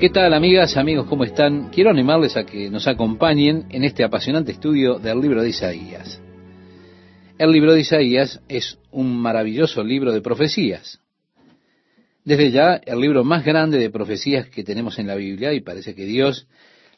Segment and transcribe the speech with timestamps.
[0.00, 1.68] ¿Qué tal amigas, amigos, cómo están?
[1.68, 6.22] Quiero animarles a que nos acompañen en este apasionante estudio del libro de Isaías.
[7.36, 11.00] El libro de Isaías es un maravilloso libro de profecías.
[12.24, 15.94] Desde ya, el libro más grande de profecías que tenemos en la Biblia, y parece
[15.94, 16.48] que Dios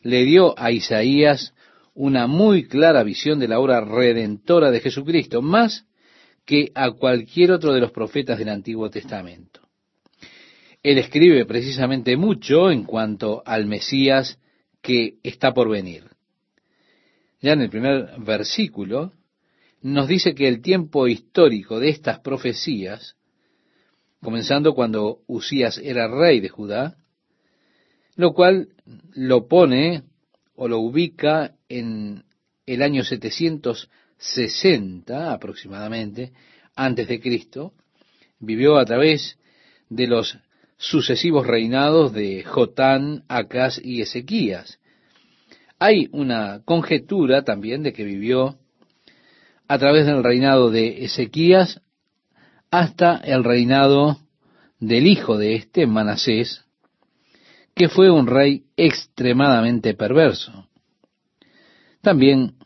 [0.03, 1.55] le dio a Isaías
[1.95, 5.87] una muy clara visión de la obra redentora de Jesucristo, más
[6.47, 9.62] que a cualquier otro de los profetas del Antiguo Testamento.
[10.83, 14.39] Él escribe precisamente mucho en cuanto al Mesías
[14.81, 16.11] que está por venir.
[17.41, 19.13] Ya en el primer versículo
[19.81, 23.15] nos dice que el tiempo histórico de estas profecías,
[24.21, 26.97] comenzando cuando Usías era rey de Judá,
[28.17, 28.71] lo cual
[29.15, 30.03] lo pone
[30.55, 32.25] o lo ubica en
[32.67, 36.33] el año 760 aproximadamente,
[36.75, 37.73] antes de Cristo,
[38.39, 39.39] vivió a través
[39.89, 40.39] de los
[40.83, 44.81] sucesivos reinados de Jotán, Acaz y Ezequías.
[45.79, 48.59] Hay una conjetura también de que vivió
[49.69, 51.81] a través del reinado de Ezequías
[52.73, 54.19] hasta el reinado
[54.81, 56.65] del hijo de este, Manasés,
[57.77, 60.67] que fue un rey extremadamente perverso.
[62.01, 62.57] También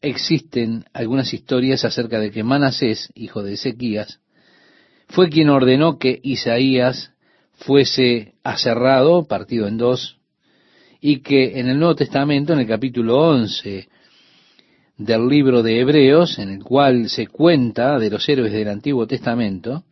[0.00, 4.18] existen algunas historias acerca de que Manasés, hijo de Ezequías,
[5.08, 7.12] fue quien ordenó que Isaías
[7.60, 10.18] fuese aserrado, partido en dos,
[11.00, 13.88] y que en el Nuevo Testamento, en el capítulo 11
[14.96, 19.84] del libro de Hebreos, en el cual se cuenta de los héroes del Antiguo Testamento,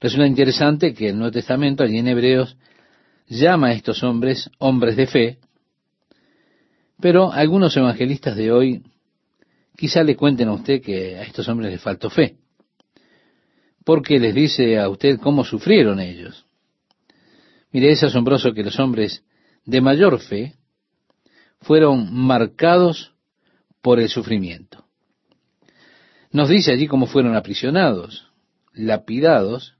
[0.00, 2.56] resulta interesante que el Nuevo Testamento, allí en Hebreos,
[3.28, 5.38] llama a estos hombres hombres de fe,
[7.00, 8.82] pero algunos evangelistas de hoy
[9.76, 12.36] quizá le cuenten a usted que a estos hombres les faltó fe
[13.90, 16.46] porque les dice a usted cómo sufrieron ellos.
[17.72, 19.24] Mire, es asombroso que los hombres
[19.64, 20.54] de mayor fe
[21.60, 23.12] fueron marcados
[23.82, 24.84] por el sufrimiento.
[26.30, 28.28] Nos dice allí cómo fueron aprisionados,
[28.74, 29.74] lapidados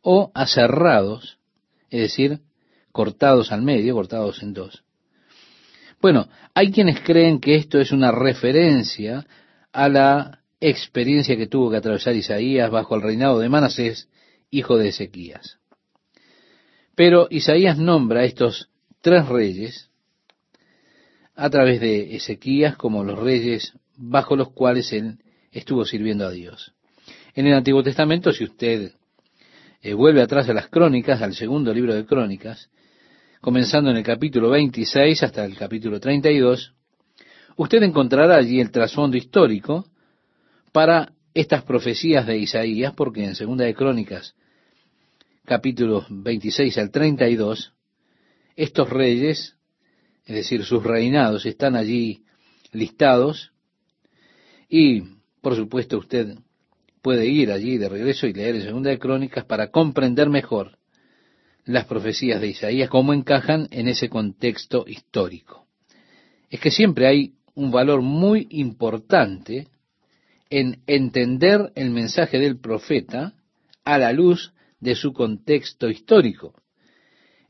[0.00, 1.38] o aserrados,
[1.90, 2.40] es decir,
[2.92, 4.84] cortados al medio, cortados en dos.
[6.00, 9.26] Bueno, hay quienes creen que esto es una referencia
[9.70, 14.08] a la experiencia que tuvo que atravesar Isaías bajo el reinado de Manasés,
[14.50, 15.58] hijo de Ezequías.
[16.94, 18.70] Pero Isaías nombra a estos
[19.00, 19.90] tres reyes
[21.36, 25.18] a través de Ezequías como los reyes bajo los cuales él
[25.52, 26.74] estuvo sirviendo a Dios.
[27.34, 28.92] En el Antiguo Testamento, si usted
[29.80, 32.68] eh, vuelve atrás a las crónicas, al segundo libro de crónicas,
[33.40, 36.74] comenzando en el capítulo 26 hasta el capítulo 32,
[37.56, 39.86] usted encontrará allí el trasfondo histórico
[40.78, 44.36] para estas profecías de Isaías, porque en Segunda de Crónicas,
[45.44, 47.72] capítulos 26 al 32,
[48.54, 49.56] estos reyes,
[50.24, 52.22] es decir, sus reinados, están allí
[52.70, 53.50] listados
[54.68, 55.02] y,
[55.40, 56.36] por supuesto, usted
[57.02, 60.78] puede ir allí de regreso y leer en Segunda de Crónicas para comprender mejor
[61.64, 65.66] las profecías de Isaías, cómo encajan en ese contexto histórico.
[66.48, 69.66] Es que siempre hay un valor muy importante
[70.50, 73.34] en entender el mensaje del profeta
[73.84, 76.54] a la luz de su contexto histórico.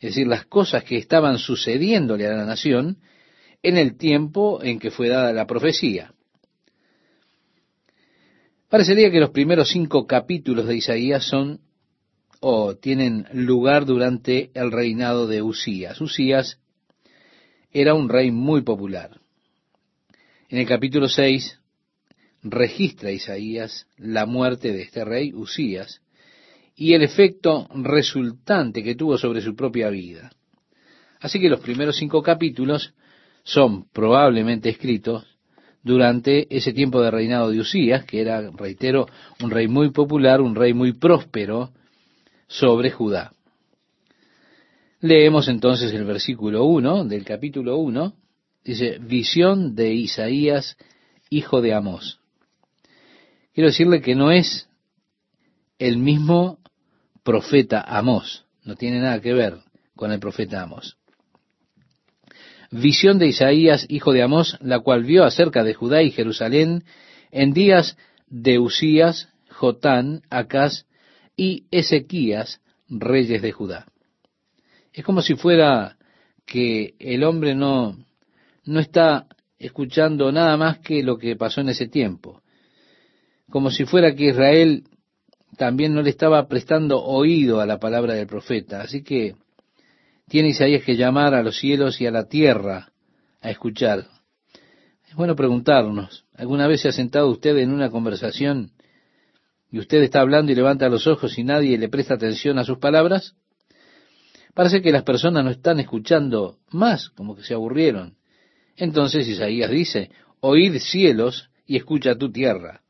[0.00, 2.98] Es decir, las cosas que estaban sucediéndole a la nación
[3.62, 6.14] en el tiempo en que fue dada la profecía.
[8.69, 11.60] Parecería que los primeros cinco capítulos de Isaías son
[12.41, 16.00] o tienen lugar durante el reinado de Usías.
[16.00, 16.60] Usías
[17.72, 19.20] era un rey muy popular.
[20.48, 21.58] En el capítulo 6
[22.50, 26.00] registra Isaías la muerte de este rey Usías
[26.76, 30.31] y el efecto resultante que tuvo sobre su propia vida.
[31.20, 32.94] Así que los primeros cinco capítulos
[33.42, 35.26] son probablemente escritos
[35.82, 39.06] durante ese tiempo de reinado de Usías, que era, reitero,
[39.42, 41.70] un rey muy popular, un rey muy próspero
[42.47, 43.32] sobre Judá.
[45.00, 48.14] Leemos entonces el versículo 1 del capítulo 1,
[48.64, 50.76] dice, visión de Isaías,
[51.31, 52.18] hijo de Amós.
[53.58, 54.69] Quiero decirle que no es
[55.81, 56.60] el mismo
[57.25, 59.56] profeta Amós, no tiene nada que ver
[59.96, 60.96] con el profeta Amós.
[62.70, 66.84] Visión de Isaías, hijo de Amós, la cual vio acerca de Judá y Jerusalén
[67.32, 67.96] en días
[68.28, 70.87] de Usías, Jotán, Acaz
[71.37, 73.87] y Ezequías, reyes de Judá.
[74.93, 75.96] Es como si fuera
[76.46, 77.99] que el hombre no,
[78.64, 79.26] no está
[79.58, 82.40] escuchando nada más que lo que pasó en ese tiempo
[83.50, 84.84] como si fuera que Israel
[85.56, 88.82] también no le estaba prestando oído a la palabra del profeta.
[88.82, 89.34] Así que
[90.28, 92.92] Tiene Isaías que llamar a los cielos y a la tierra
[93.40, 94.06] a escuchar.
[95.08, 98.72] Es bueno preguntarnos, ¿alguna vez se ha sentado usted en una conversación
[99.70, 102.76] y usted está hablando y levanta los ojos y nadie le presta atención a sus
[102.76, 103.36] palabras?
[104.52, 108.16] Parece que las personas no están escuchando más, como que se aburrieron.
[108.76, 110.10] Entonces Isaías dice,
[110.40, 112.82] oíd cielos y escucha tu tierra.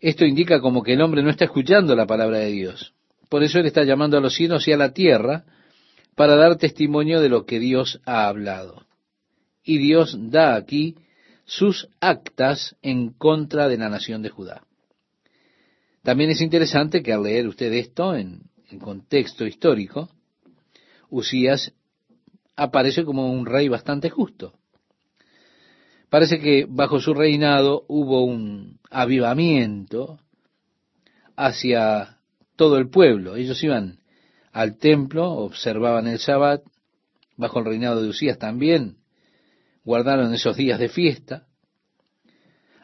[0.00, 2.94] Esto indica como que el hombre no está escuchando la palabra de Dios.
[3.28, 5.44] Por eso él está llamando a los cielos y a la tierra
[6.14, 8.86] para dar testimonio de lo que Dios ha hablado.
[9.64, 10.96] Y Dios da aquí
[11.44, 14.62] sus actas en contra de la nación de Judá.
[16.02, 18.42] También es interesante que al leer usted esto en,
[18.80, 20.08] contexto histórico,
[21.10, 21.72] Usías
[22.54, 24.52] aparece como un rey bastante justo.
[26.10, 30.20] Parece que bajo su reinado hubo un avivamiento
[31.36, 32.18] hacia
[32.56, 33.36] todo el pueblo.
[33.36, 34.00] Ellos iban
[34.52, 36.62] al templo, observaban el Sabbat,
[37.36, 38.96] bajo el reinado de Usías también,
[39.84, 41.46] guardaron esos días de fiesta,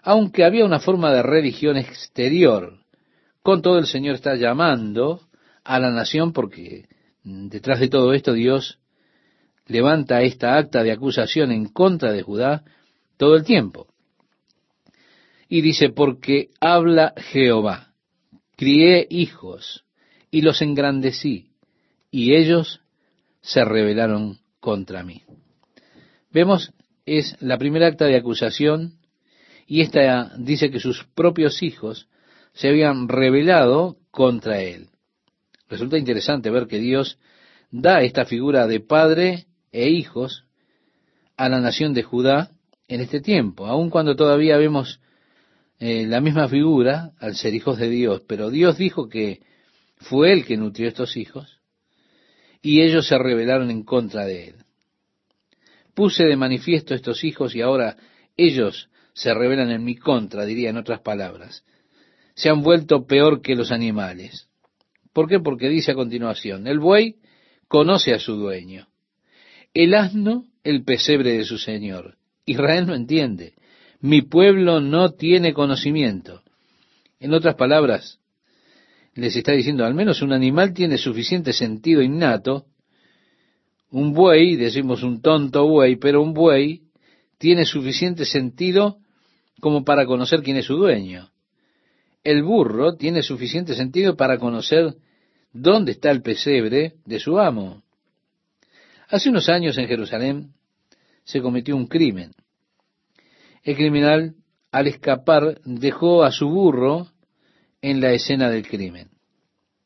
[0.03, 2.79] aunque había una forma de religión exterior.
[3.43, 5.21] Con todo el Señor está llamando
[5.65, 6.89] a la nación porque
[7.25, 8.79] detrás de todo esto Dios
[9.67, 12.65] levanta esta acta de acusación en contra de Judá
[13.17, 13.94] todo el tiempo.
[15.55, 17.93] Y dice, porque habla Jehová,
[18.57, 19.85] crié hijos
[20.33, 21.53] y los engrandecí,
[22.11, 22.81] y ellos
[23.41, 25.23] se rebelaron contra mí.
[26.33, 26.73] Vemos,
[27.07, 28.95] es la primera acta de acusación,
[29.69, 32.09] y esta dice que sus propios hijos
[32.53, 34.89] se habían rebelado contra él.
[35.69, 37.17] Resulta interesante ver que Dios
[37.71, 40.47] da esta figura de padre e hijos
[41.37, 42.51] a la nación de Judá
[42.89, 44.99] en este tiempo, aun cuando todavía vemos
[45.87, 49.43] eh, la misma figura al ser hijos de Dios, pero Dios dijo que
[49.99, 51.61] fue Él que nutrió estos hijos
[52.63, 54.55] y ellos se rebelaron en contra de Él.
[55.93, 57.99] Puse de manifiesto estos hijos y ahora
[58.35, 61.67] ellos se rebelan en mi contra, diría en otras palabras.
[62.35, 64.49] Se han vuelto peor que los animales.
[65.13, 65.39] ¿Por qué?
[65.39, 67.17] Porque dice a continuación, el buey
[67.69, 68.89] conoce a su dueño,
[69.75, 72.17] el asno el pesebre de su señor,
[72.47, 73.53] Israel no entiende.
[74.05, 76.43] Mi pueblo no tiene conocimiento.
[77.21, 78.21] En otras palabras,
[79.15, 82.67] les está diciendo, al menos un animal tiene suficiente sentido innato.
[83.91, 86.83] Un buey, decimos un tonto buey, pero un buey
[87.39, 88.99] tiene suficiente sentido
[89.61, 91.31] como para conocer quién es su dueño.
[92.23, 94.97] El burro tiene suficiente sentido para conocer
[95.51, 97.83] dónde está el pesebre de su amo.
[99.09, 100.53] Hace unos años en Jerusalén
[101.25, 102.33] se cometió un crimen.
[103.65, 104.35] El criminal,
[104.71, 107.09] al escapar, dejó a su burro
[107.81, 109.09] en la escena del crimen.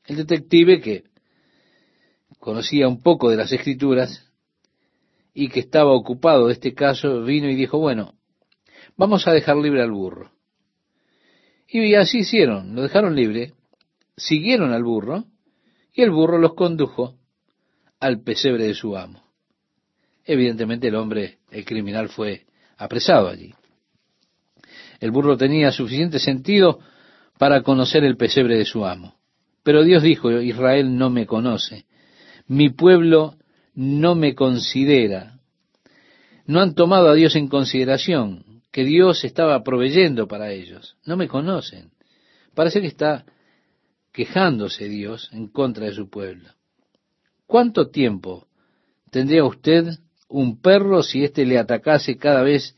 [0.05, 1.05] El detective, que
[2.41, 4.31] conocía un poco de las escrituras
[5.33, 8.15] y que estaba ocupado de este caso, vino y dijo, bueno,
[8.97, 10.33] vamos a dejar libre al burro.
[11.69, 13.53] Y así hicieron, lo dejaron libre,
[14.17, 15.25] siguieron al burro
[15.93, 17.15] y el burro los condujo
[18.01, 19.23] al pesebre de su amo.
[20.25, 22.47] Evidentemente el hombre, el criminal, fue
[22.77, 23.55] apresado allí.
[25.01, 26.81] El burro tenía suficiente sentido
[27.39, 29.15] para conocer el pesebre de su amo.
[29.63, 31.87] Pero Dios dijo, Israel no me conoce,
[32.47, 33.35] mi pueblo
[33.75, 35.39] no me considera.
[36.47, 40.97] No han tomado a Dios en consideración, que Dios estaba proveyendo para ellos.
[41.05, 41.91] No me conocen.
[42.55, 43.25] Parece que está
[44.13, 46.51] quejándose Dios en contra de su pueblo.
[47.47, 48.47] ¿Cuánto tiempo
[49.11, 52.75] tendría usted un perro si éste le atacase cada vez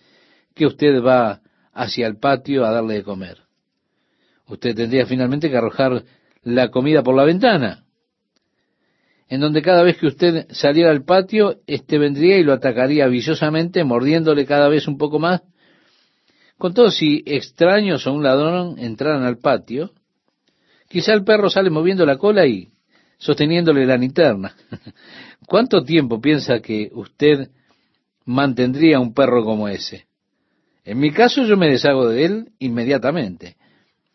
[0.55, 1.41] que usted va
[1.73, 3.39] hacia el patio a darle de comer.
[4.47, 6.05] Usted tendría finalmente que arrojar
[6.43, 7.85] la comida por la ventana,
[9.29, 13.85] en donde cada vez que usted saliera al patio, éste vendría y lo atacaría viciosamente,
[13.85, 15.43] mordiéndole cada vez un poco más.
[16.59, 19.93] Con todo, si extraños o un ladrón entraran al patio,
[20.89, 22.71] quizá el perro sale moviendo la cola y
[23.19, 24.57] sosteniéndole la linterna.
[25.47, 27.50] ¿Cuánto tiempo piensa que usted
[28.25, 30.10] mantendría un perro como ese?
[30.85, 33.57] En mi caso yo me deshago de él inmediatamente.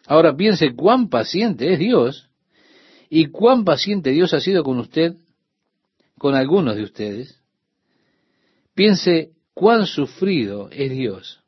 [0.08, 2.30] Ahora piense cuán paciente es Dios
[3.10, 5.16] y cuán paciente Dios ha sido con usted,
[6.18, 7.42] con algunos de ustedes.
[8.74, 11.42] Piense cuán sufrido es Dios.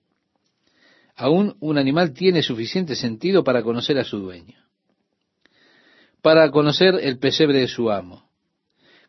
[1.16, 4.68] Aún un animal tiene suficiente sentido para conocer a su dueño
[6.28, 8.30] para conocer el pesebre de su amo,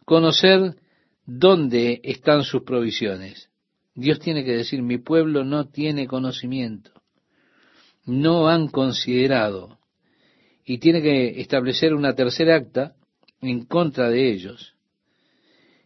[0.04, 0.76] conocer
[1.26, 3.50] dónde están sus provisiones.
[3.98, 6.92] Dios tiene que decir, mi pueblo no tiene conocimiento,
[8.06, 9.80] no han considerado,
[10.64, 12.94] y tiene que establecer una tercera acta
[13.40, 14.76] en contra de ellos.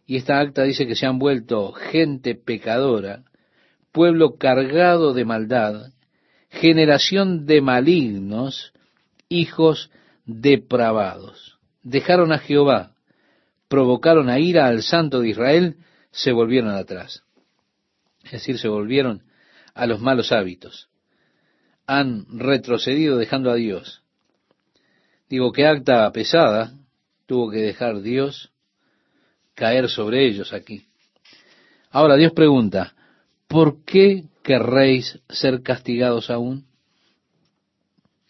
[0.05, 3.23] Y esta acta dice que se han vuelto gente pecadora,
[3.91, 5.91] pueblo cargado de maldad,
[6.51, 8.73] generación de malignos,
[9.27, 9.89] hijos
[10.27, 11.57] depravados.
[11.81, 12.91] Dejaron a Jehová,
[13.67, 15.77] provocaron a ira al santo de Israel,
[16.11, 17.23] se volvieron atrás.
[18.33, 19.23] Decir, se volvieron
[19.75, 20.89] a los malos hábitos.
[21.85, 24.01] Han retrocedido dejando a Dios.
[25.29, 26.73] Digo que acta pesada
[27.27, 28.51] tuvo que dejar Dios
[29.53, 30.87] caer sobre ellos aquí.
[31.91, 32.95] Ahora Dios pregunta,
[33.47, 36.65] ¿por qué querréis ser castigados aún?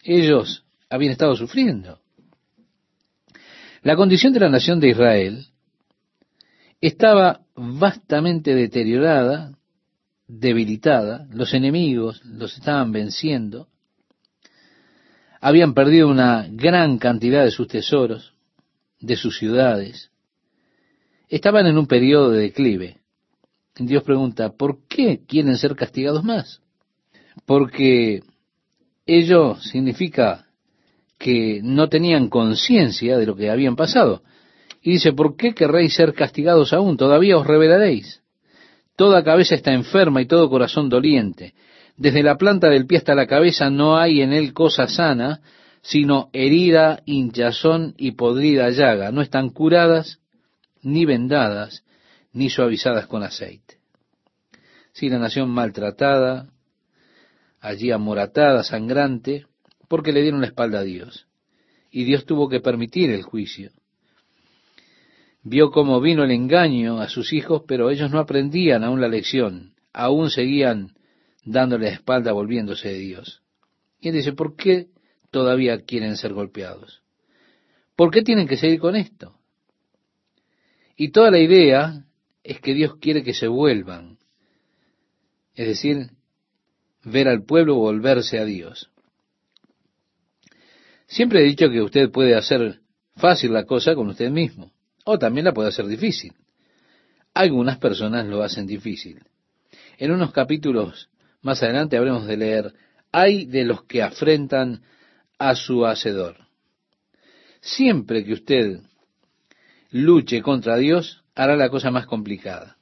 [0.02, 1.98] Ellos habían estado sufriendo.
[3.80, 5.46] La condición de la nación de Israel
[6.80, 9.52] estaba vastamente deteriorada,
[10.26, 13.68] debilitada, los enemigos los estaban venciendo,
[15.40, 18.34] habían perdido una gran cantidad de sus tesoros,
[19.00, 20.10] de sus ciudades,
[21.28, 22.98] estaban en un periodo de declive.
[23.76, 26.62] Dios pregunta, ¿por qué quieren ser castigados más?
[27.44, 28.22] Porque
[29.04, 30.46] ello significa
[31.18, 34.22] que no tenían conciencia de lo que habían pasado.
[34.80, 36.96] Y dice, ¿por qué querréis ser castigados aún?
[36.96, 38.23] Todavía os revelaréis.
[38.96, 41.54] Toda cabeza está enferma y todo corazón doliente.
[41.96, 45.40] Desde la planta del pie hasta la cabeza no hay en él cosa sana,
[45.82, 49.10] sino herida, hinchazón y podrida llaga.
[49.10, 50.20] No están curadas,
[50.82, 51.84] ni vendadas,
[52.32, 53.78] ni suavizadas con aceite.
[54.92, 56.48] Si la nación maltratada,
[57.60, 59.46] allí amoratada, sangrante,
[59.88, 61.26] porque le dieron la espalda a Dios.
[61.90, 63.70] Y Dios tuvo que permitir el juicio.
[65.44, 69.74] Vio cómo vino el engaño a sus hijos, pero ellos no aprendían aún la lección,
[69.92, 70.94] aún seguían
[71.44, 73.42] dándole la espalda volviéndose de Dios.
[74.00, 74.88] Y él dice, ¿por qué
[75.30, 77.02] todavía quieren ser golpeados?
[77.94, 79.38] ¿Por qué tienen que seguir con esto?
[80.96, 82.04] Y toda la idea
[82.42, 84.18] es que Dios quiere que se vuelvan.
[85.54, 86.10] Es decir,
[87.04, 88.90] ver al pueblo volverse a Dios.
[91.06, 92.80] Siempre he dicho que usted puede hacer
[93.16, 94.72] fácil la cosa con usted mismo,
[95.04, 96.32] o también la puede hacer difícil.
[97.32, 99.22] Algunas personas lo hacen difícil.
[99.98, 101.08] En unos capítulos
[101.42, 102.74] más adelante habremos de leer,
[103.12, 104.82] hay de los que afrentan
[105.38, 106.36] a su hacedor.
[107.60, 108.80] Siempre que usted
[109.90, 112.76] luche contra Dios, hará la cosa más complicada.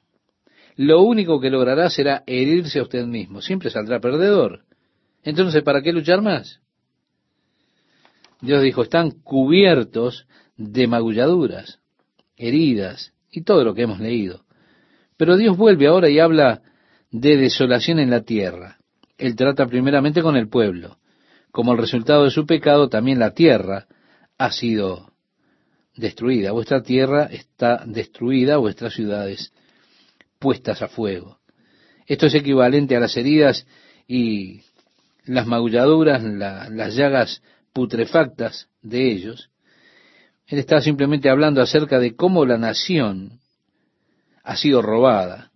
[0.75, 3.41] Lo único que logrará será herirse a usted mismo.
[3.41, 4.63] Siempre saldrá perdedor.
[5.23, 6.59] Entonces, ¿para qué luchar más?
[8.41, 10.27] Dios dijo, están cubiertos
[10.57, 11.79] de magulladuras,
[12.37, 14.45] heridas y todo lo que hemos leído.
[15.17, 16.61] Pero Dios vuelve ahora y habla
[17.11, 18.77] de desolación en la tierra.
[19.17, 20.97] Él trata primeramente con el pueblo.
[21.51, 23.87] Como el resultado de su pecado, también la tierra
[24.37, 25.13] ha sido
[25.95, 29.53] destruida, vuestra tierra está destruida, vuestras ciudades
[30.39, 31.39] puestas a fuego.
[32.07, 33.65] Esto es equivalente a las heridas
[34.07, 34.61] y
[35.25, 39.49] las magulladuras, las llagas putrefactas de ellos.
[40.47, 43.39] Él está simplemente hablando acerca de cómo la nación
[44.43, 45.51] ha sido robada.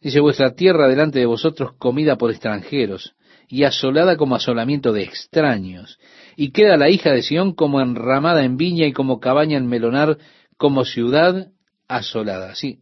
[0.00, 3.14] Dice, vuestra tierra delante de vosotros comida por extranjeros
[3.48, 5.98] y asolada como asolamiento de extraños
[6.36, 10.18] y queda la hija de Sión como enramada en viña y como cabaña en melonar,
[10.56, 11.50] como ciudad
[11.88, 12.54] asolada.
[12.54, 12.80] Sí,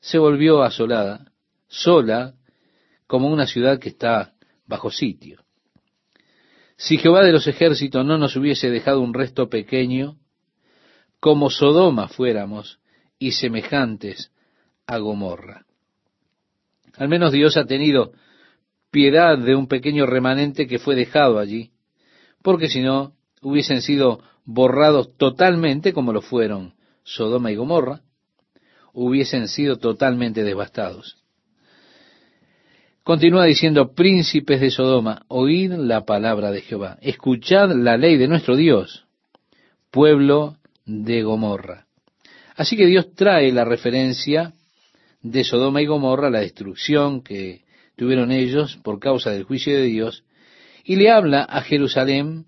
[0.00, 1.32] se volvió asolada,
[1.68, 2.34] sola,
[3.06, 4.32] como una ciudad que está
[4.66, 5.42] bajo sitio.
[6.80, 10.16] Si Jehová de los ejércitos no nos hubiese dejado un resto pequeño,
[11.20, 12.80] como Sodoma fuéramos
[13.18, 14.32] y semejantes
[14.86, 15.66] a Gomorra.
[16.96, 18.12] Al menos Dios ha tenido
[18.90, 21.70] piedad de un pequeño remanente que fue dejado allí,
[22.40, 28.00] porque si no, hubiesen sido borrados totalmente como lo fueron Sodoma y Gomorra,
[28.94, 31.19] hubiesen sido totalmente devastados.
[33.02, 38.56] Continúa diciendo, príncipes de Sodoma, oíd la palabra de Jehová, escuchad la ley de nuestro
[38.56, 39.06] Dios,
[39.90, 41.86] pueblo de Gomorra.
[42.56, 44.52] Así que Dios trae la referencia
[45.22, 47.64] de Sodoma y Gomorra, la destrucción que
[47.96, 50.24] tuvieron ellos por causa del juicio de Dios,
[50.84, 52.44] y le habla a Jerusalén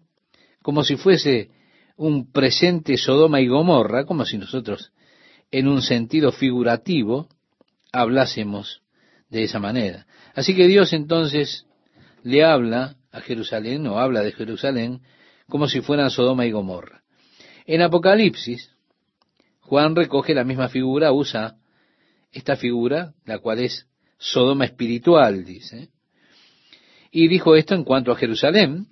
[0.61, 1.49] como si fuese
[1.97, 4.93] un presente Sodoma y Gomorra, como si nosotros,
[5.51, 7.29] en un sentido figurativo,
[7.91, 8.83] hablásemos
[9.31, 10.07] de esa manera.
[10.35, 11.67] Así que Dios entonces
[12.23, 15.01] le habla a Jerusalén, o habla de Jerusalén,
[15.49, 17.03] como si fueran Sodoma y Gomorra.
[17.67, 18.71] En Apocalipsis,
[19.61, 21.57] Juan recoge la misma figura, usa
[22.33, 23.87] esta figura, la cual es
[24.19, 25.91] Sodoma espiritual, dice.
[27.11, 28.87] Y dijo esto en cuanto a Jerusalén,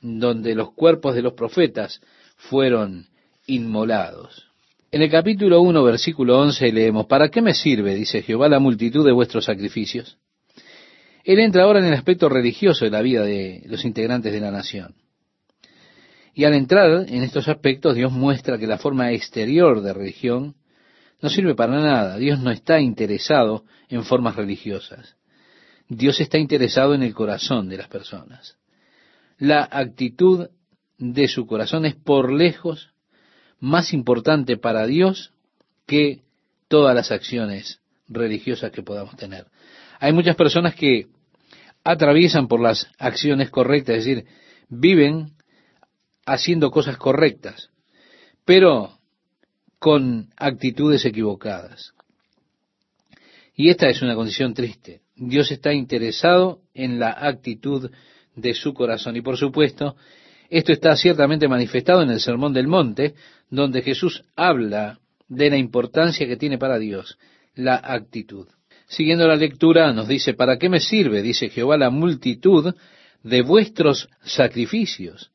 [0.00, 2.00] donde los cuerpos de los profetas
[2.36, 3.06] fueron
[3.46, 4.48] inmolados.
[4.90, 9.04] En el capítulo 1, versículo 11 leemos, ¿para qué me sirve, dice Jehová, la multitud
[9.04, 10.18] de vuestros sacrificios?
[11.28, 14.50] Él entra ahora en el aspecto religioso de la vida de los integrantes de la
[14.50, 14.94] nación.
[16.32, 20.54] Y al entrar en estos aspectos, Dios muestra que la forma exterior de religión
[21.20, 22.16] no sirve para nada.
[22.16, 25.16] Dios no está interesado en formas religiosas.
[25.86, 28.56] Dios está interesado en el corazón de las personas.
[29.36, 30.48] La actitud
[30.96, 32.94] de su corazón es por lejos
[33.60, 35.34] más importante para Dios
[35.84, 36.22] que
[36.68, 39.44] todas las acciones religiosas que podamos tener.
[40.00, 41.08] Hay muchas personas que
[41.88, 44.26] atraviesan por las acciones correctas, es decir,
[44.68, 45.32] viven
[46.26, 47.70] haciendo cosas correctas,
[48.44, 48.98] pero
[49.78, 51.94] con actitudes equivocadas.
[53.54, 55.00] Y esta es una condición triste.
[55.16, 57.90] Dios está interesado en la actitud
[58.36, 59.16] de su corazón.
[59.16, 59.96] Y por supuesto,
[60.50, 63.14] esto está ciertamente manifestado en el Sermón del Monte,
[63.48, 67.18] donde Jesús habla de la importancia que tiene para Dios
[67.54, 68.46] la actitud.
[68.88, 72.74] Siguiendo la lectura, nos dice, ¿para qué me sirve, dice Jehová, la multitud
[73.22, 75.30] de vuestros sacrificios?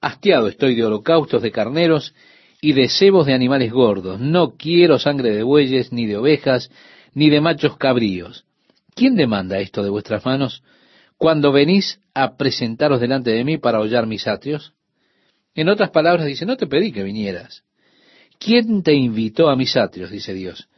[0.00, 2.14] Hastiado estoy de holocaustos de carneros
[2.62, 4.20] y de cebos de animales gordos.
[4.20, 6.70] No quiero sangre de bueyes, ni de ovejas,
[7.12, 8.46] ni de machos cabríos.
[8.94, 10.62] ¿Quién demanda esto de vuestras manos
[11.18, 14.72] cuando venís a presentaros delante de mí para hollar mis atrios?
[15.54, 17.64] En otras palabras dice, no te pedí que vinieras.
[18.38, 20.10] ¿Quién te invitó a mis atrios?
[20.10, 20.68] dice Dios.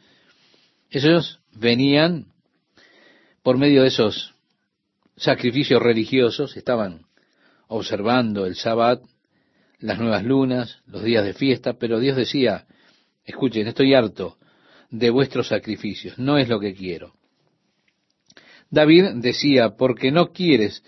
[0.90, 2.26] Ellos venían
[3.42, 4.34] por medio de esos
[5.16, 7.06] sacrificios religiosos, estaban
[7.68, 9.02] observando el sábado,
[9.80, 12.66] las nuevas lunas, los días de fiesta, pero Dios decía,
[13.24, 14.38] escuchen, estoy harto
[14.90, 17.14] de vuestros sacrificios, no es lo que quiero.
[18.70, 20.82] David decía, porque no quieres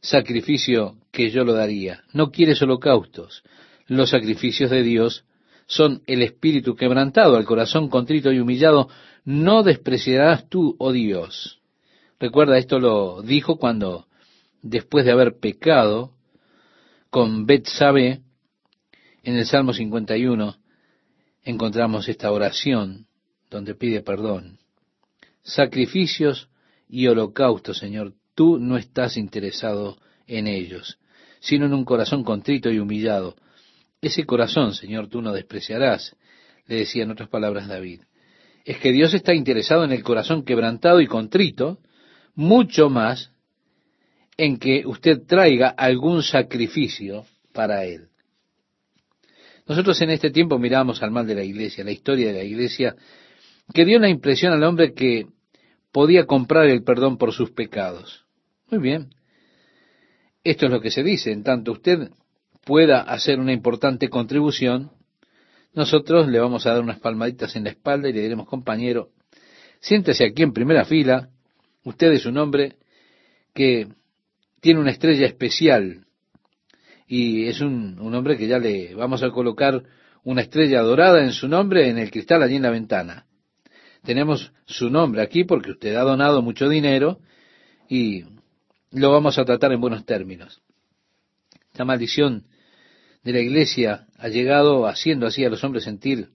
[0.00, 3.42] sacrificio que yo lo daría, no quieres holocaustos.
[3.86, 5.24] Los sacrificios de Dios
[5.66, 8.88] son el espíritu quebrantado, al corazón contrito y humillado,
[9.24, 11.60] no despreciarás tú, oh Dios.
[12.20, 14.06] Recuerda, esto lo dijo cuando,
[14.62, 16.12] después de haber pecado
[17.10, 18.20] con Betsabe,
[19.22, 20.56] en el Salmo 51,
[21.44, 23.06] encontramos esta oración
[23.50, 24.58] donde pide perdón.
[25.42, 26.48] Sacrificios
[26.88, 29.96] y holocaustos, Señor, tú no estás interesado
[30.26, 30.98] en ellos,
[31.40, 33.36] sino en un corazón contrito y humillado.
[34.02, 36.14] Ese corazón, Señor, tú no despreciarás,
[36.66, 38.02] le decía en otras palabras David
[38.64, 41.78] es que Dios está interesado en el corazón quebrantado y contrito,
[42.34, 43.30] mucho más
[44.36, 48.08] en que usted traiga algún sacrificio para Él.
[49.66, 52.96] Nosotros en este tiempo miramos al mal de la iglesia, la historia de la iglesia,
[53.72, 55.26] que dio la impresión al hombre que
[55.92, 58.24] podía comprar el perdón por sus pecados.
[58.70, 59.10] Muy bien.
[60.42, 61.32] Esto es lo que se dice.
[61.32, 62.10] En tanto usted
[62.64, 64.90] pueda hacer una importante contribución,
[65.74, 69.10] nosotros le vamos a dar unas palmaditas en la espalda y le diremos, compañero,
[69.80, 71.28] siéntese aquí en primera fila,
[71.84, 72.76] usted es un hombre
[73.52, 73.88] que
[74.60, 76.06] tiene una estrella especial
[77.06, 79.82] y es un, un, hombre que ya le vamos a colocar
[80.22, 83.26] una estrella dorada en su nombre en el cristal allí en la ventana.
[84.04, 87.18] Tenemos su nombre aquí porque usted ha donado mucho dinero
[87.88, 88.24] y
[88.90, 90.62] lo vamos a tratar en buenos términos.
[91.72, 92.44] Esta maldición
[93.24, 96.28] de la iglesia ha llegado haciendo así a los hombres sentir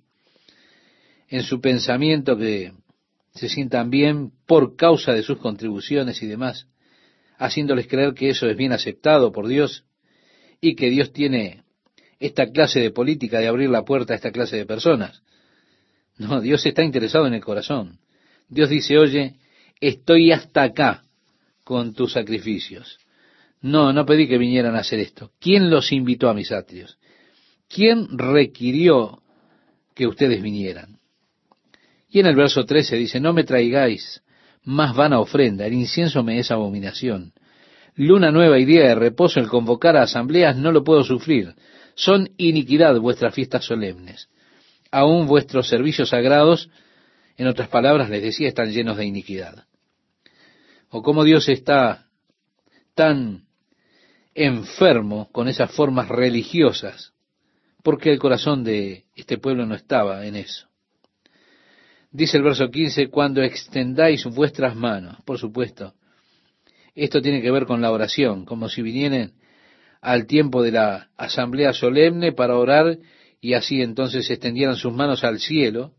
[1.27, 2.73] en su pensamiento que
[3.33, 6.67] se sientan bien por causa de sus contribuciones y demás,
[7.37, 9.85] haciéndoles creer que eso es bien aceptado por Dios
[10.59, 11.63] y que Dios tiene
[12.19, 15.21] esta clase de política de abrir la puerta a esta clase de personas.
[16.17, 17.99] No, Dios está interesado en el corazón.
[18.49, 19.35] Dios dice, oye,
[19.79, 21.03] estoy hasta acá
[21.63, 22.97] con tus sacrificios.
[23.61, 25.31] No, no pedí que vinieran a hacer esto.
[25.39, 26.97] ¿Quién los invitó a mis atrios?
[27.67, 29.21] ¿Quién requirió
[29.93, 30.99] que ustedes vinieran?
[32.09, 34.23] Y en el verso 13 dice, no me traigáis
[34.63, 37.33] más vana ofrenda, el incienso me es abominación.
[37.95, 41.53] Luna nueva y día de reposo, el convocar a asambleas no lo puedo sufrir.
[41.95, 44.29] Son iniquidad vuestras fiestas solemnes.
[44.89, 46.69] Aún vuestros servicios sagrados,
[47.37, 49.65] en otras palabras les decía, están llenos de iniquidad.
[50.89, 52.07] O cómo Dios está
[52.95, 53.48] tan
[54.39, 57.13] enfermo con esas formas religiosas,
[57.83, 60.69] porque el corazón de este pueblo no estaba en eso.
[62.11, 65.93] Dice el verso 15, cuando extendáis vuestras manos, por supuesto,
[66.95, 69.33] esto tiene que ver con la oración, como si vinieran
[69.99, 72.97] al tiempo de la asamblea solemne para orar
[73.41, 75.93] y así entonces extendieran sus manos al cielo.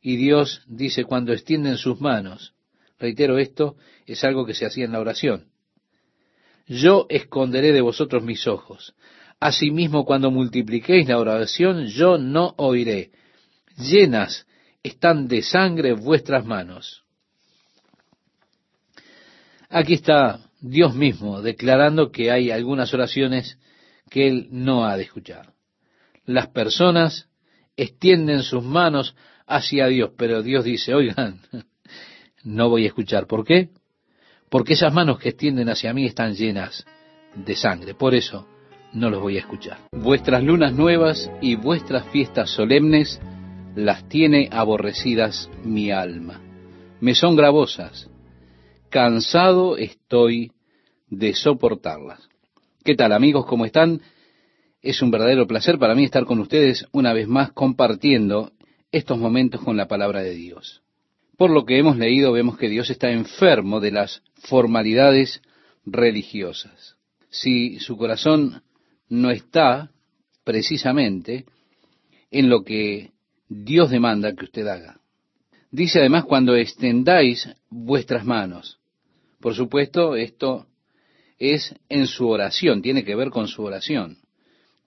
[0.00, 2.54] Y Dios dice, cuando extienden sus manos,
[3.00, 3.74] reitero esto,
[4.06, 5.55] es algo que se hacía en la oración
[6.66, 8.94] yo esconderé de vosotros mis ojos.
[9.38, 13.10] Asimismo, cuando multipliquéis la oración, yo no oiré.
[13.76, 14.46] Llenas
[14.82, 17.04] están de sangre vuestras manos.
[19.68, 23.58] Aquí está Dios mismo declarando que hay algunas oraciones
[24.10, 25.52] que Él no ha de escuchar.
[26.24, 27.28] Las personas
[27.76, 29.14] extienden sus manos
[29.46, 31.40] hacia Dios, pero Dios dice, oigan,
[32.44, 33.26] no voy a escuchar.
[33.26, 33.70] ¿Por qué?
[34.48, 36.84] Porque esas manos que extienden hacia mí están llenas
[37.34, 37.94] de sangre.
[37.94, 38.46] Por eso
[38.92, 39.78] no los voy a escuchar.
[39.92, 43.20] Vuestras lunas nuevas y vuestras fiestas solemnes
[43.74, 46.40] las tiene aborrecidas mi alma.
[47.00, 48.08] Me son gravosas.
[48.88, 50.52] Cansado estoy
[51.08, 52.28] de soportarlas.
[52.84, 53.46] ¿Qué tal amigos?
[53.46, 54.00] ¿Cómo están?
[54.80, 58.52] Es un verdadero placer para mí estar con ustedes una vez más compartiendo
[58.92, 60.82] estos momentos con la palabra de Dios.
[61.36, 65.42] Por lo que hemos leído vemos que Dios está enfermo de las formalidades
[65.84, 66.96] religiosas.
[67.30, 68.62] Si su corazón
[69.08, 69.90] no está
[70.44, 71.44] precisamente
[72.30, 73.12] en lo que
[73.48, 75.00] Dios demanda que usted haga.
[75.70, 78.78] Dice además cuando extendáis vuestras manos.
[79.40, 80.66] Por supuesto, esto
[81.38, 84.18] es en su oración, tiene que ver con su oración.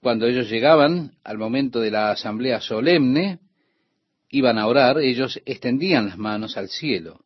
[0.02, 3.40] Cuando ellos llegaban al momento de la asamblea solemne,
[4.30, 7.20] iban a orar, ellos extendían las manos al cielo.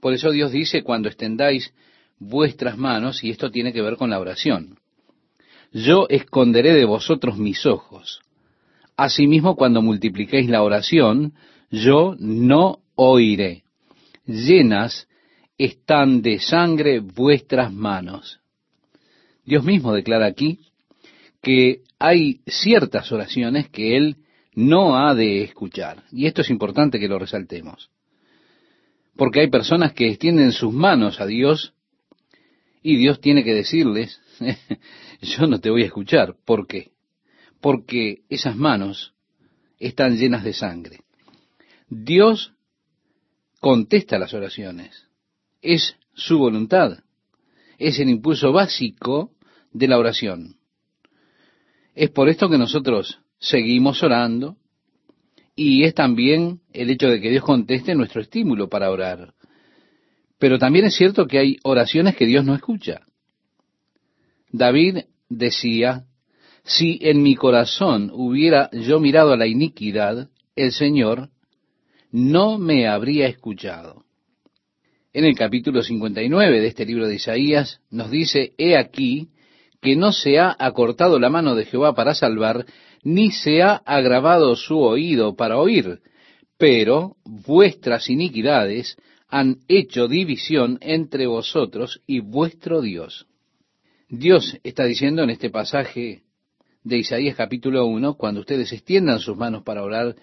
[0.00, 1.72] Por eso Dios dice, cuando extendáis
[2.18, 4.78] vuestras manos, y esto tiene que ver con la oración,
[5.72, 8.20] yo esconderé de vosotros mis ojos.
[8.96, 11.34] Asimismo, cuando multipliquéis la oración,
[11.70, 13.64] yo no oiré.
[14.26, 15.08] Llenas
[15.56, 18.40] están de sangre vuestras manos.
[19.44, 20.60] Dios mismo declara aquí
[21.42, 24.16] que hay ciertas oraciones que Él
[24.54, 26.04] no ha de escuchar.
[26.10, 27.90] Y esto es importante que lo resaltemos.
[29.18, 31.74] Porque hay personas que extienden sus manos a Dios
[32.82, 34.22] y Dios tiene que decirles,
[35.20, 36.36] yo no te voy a escuchar.
[36.46, 36.92] ¿Por qué?
[37.60, 39.12] Porque esas manos
[39.78, 41.00] están llenas de sangre.
[41.90, 42.54] Dios
[43.60, 45.08] contesta las oraciones
[45.62, 46.98] es su voluntad.
[47.78, 49.32] Es el impulso básico
[49.72, 50.56] de la oración.
[51.94, 54.56] Es por esto que nosotros seguimos orando
[55.58, 59.34] y es también el hecho de que Dios conteste nuestro estímulo para orar.
[60.38, 63.00] Pero también es cierto que hay oraciones que Dios no escucha.
[64.52, 66.04] David decía,
[66.62, 71.30] si en mi corazón hubiera yo mirado a la iniquidad, el Señor
[72.12, 74.04] no me habría escuchado.
[75.12, 79.30] En el capítulo 59 de este libro de Isaías nos dice, He aquí
[79.82, 82.64] que no se ha acortado la mano de Jehová para salvar,
[83.02, 86.00] ni se ha agravado su oído para oír,
[86.56, 88.96] pero vuestras iniquidades
[89.28, 93.26] han hecho división entre vosotros y vuestro Dios.
[94.08, 96.22] Dios está diciendo en este pasaje
[96.82, 100.16] de Isaías capítulo 1, cuando ustedes extiendan sus manos para orar,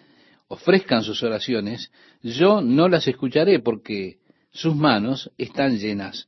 [0.48, 1.92] ofrezcan sus oraciones,
[2.24, 4.18] yo no las escucharé porque
[4.52, 6.28] sus manos están llenas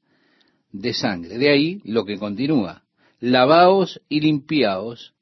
[0.71, 1.37] de sangre.
[1.37, 2.83] De ahí lo que continúa.
[3.19, 5.13] Lavaos y limpiaos,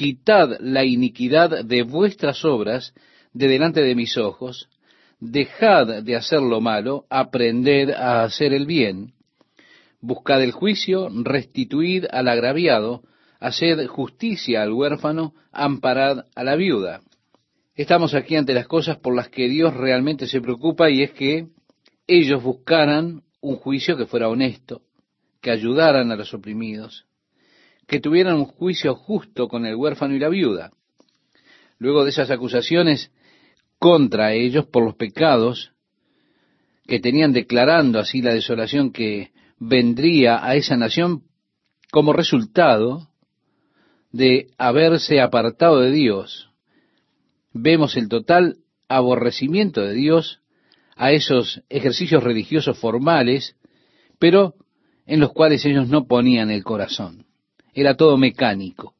[0.00, 2.94] quitad la iniquidad de vuestras obras
[3.34, 4.70] de delante de mis ojos,
[5.20, 9.12] dejad de hacer lo malo, aprended a hacer el bien,
[10.00, 13.02] buscad el juicio, restituid al agraviado,
[13.40, 17.02] haced justicia al huérfano, amparad a la viuda.
[17.74, 21.48] Estamos aquí ante las cosas por las que Dios realmente se preocupa y es que
[22.06, 24.80] ellos buscaran un juicio que fuera honesto,
[25.42, 27.04] que ayudaran a los oprimidos,
[27.90, 30.70] que tuvieran un juicio justo con el huérfano y la viuda.
[31.80, 33.10] Luego de esas acusaciones
[33.80, 35.72] contra ellos por los pecados
[36.86, 41.24] que tenían declarando así la desolación que vendría a esa nación
[41.90, 43.08] como resultado
[44.12, 46.48] de haberse apartado de Dios.
[47.52, 50.42] Vemos el total aborrecimiento de Dios
[50.94, 53.56] a esos ejercicios religiosos formales,
[54.20, 54.54] pero
[55.06, 57.26] en los cuales ellos no ponían el corazón.
[57.74, 58.94] Era todo mecánico.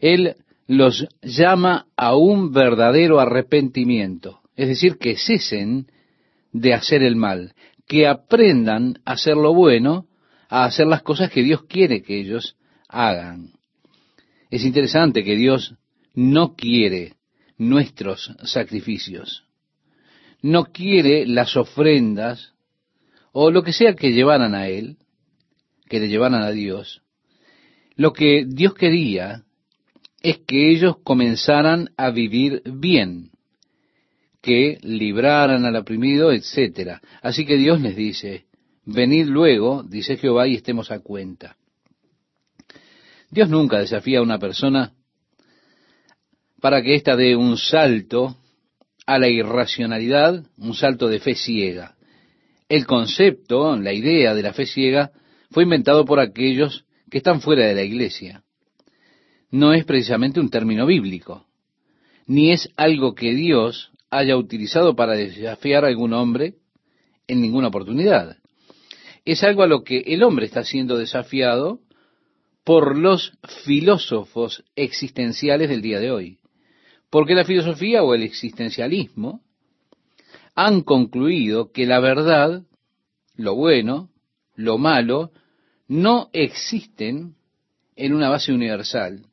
[0.00, 5.86] Él los llama a un verdadero arrepentimiento, es decir, que cesen
[6.52, 7.54] de hacer el mal,
[7.86, 10.06] que aprendan a hacer lo bueno,
[10.48, 12.56] a hacer las cosas que Dios quiere que ellos
[12.88, 13.52] hagan.
[14.50, 15.74] Es interesante que Dios
[16.14, 17.14] no quiere
[17.58, 19.44] nuestros sacrificios
[20.44, 22.52] no quiere las ofrendas
[23.32, 24.98] o lo que sea que llevaran a Él,
[25.88, 27.00] que le llevaran a Dios.
[27.96, 29.44] Lo que Dios quería
[30.22, 33.30] es que ellos comenzaran a vivir bien,
[34.40, 37.00] que libraran al oprimido, etcétera.
[37.22, 38.46] Así que Dios les dice,
[38.84, 41.56] venid luego, dice Jehová, y estemos a cuenta.
[43.30, 44.92] Dios nunca desafía a una persona
[46.60, 48.36] para que ésta dé un salto
[49.06, 51.96] a la irracionalidad, un salto de fe ciega.
[52.68, 55.12] El concepto, la idea de la fe ciega,
[55.50, 56.83] fue inventado por aquellos
[57.14, 58.42] que están fuera de la iglesia.
[59.52, 61.46] No es precisamente un término bíblico,
[62.26, 66.54] ni es algo que Dios haya utilizado para desafiar a algún hombre
[67.28, 68.38] en ninguna oportunidad.
[69.24, 71.78] Es algo a lo que el hombre está siendo desafiado
[72.64, 76.38] por los filósofos existenciales del día de hoy.
[77.10, 79.40] Porque la filosofía o el existencialismo
[80.56, 82.64] han concluido que la verdad,
[83.36, 84.10] lo bueno,
[84.56, 85.30] lo malo,
[85.88, 87.34] no existen
[87.96, 89.26] en una base universal,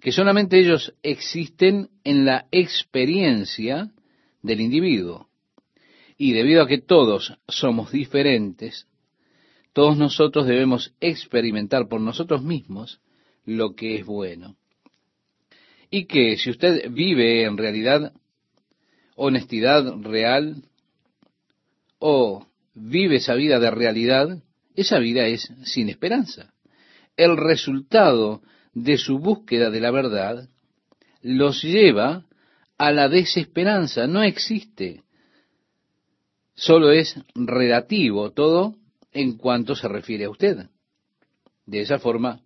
[0.00, 3.90] que solamente ellos existen en la experiencia
[4.42, 5.28] del individuo.
[6.16, 8.86] Y debido a que todos somos diferentes,
[9.72, 13.00] todos nosotros debemos experimentar por nosotros mismos
[13.44, 14.56] lo que es bueno.
[15.90, 18.12] Y que si usted vive en realidad
[19.16, 20.64] honestidad real
[21.98, 24.42] o vive esa vida de realidad,
[24.80, 26.52] esa vida es sin esperanza.
[27.16, 30.48] El resultado de su búsqueda de la verdad
[31.22, 32.24] los lleva
[32.78, 34.06] a la desesperanza.
[34.06, 35.02] No existe.
[36.54, 38.76] Solo es relativo todo
[39.12, 40.66] en cuanto se refiere a usted.
[41.66, 42.40] De esa forma,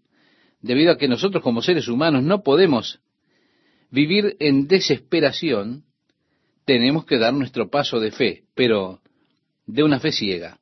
[0.60, 3.00] debido a que nosotros como seres humanos no podemos
[3.90, 5.84] vivir en desesperación,
[6.64, 9.00] tenemos que dar nuestro paso de fe, pero
[9.66, 10.58] de una fe ciega,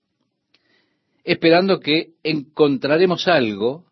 [1.25, 3.87] esperando que encontraremos algo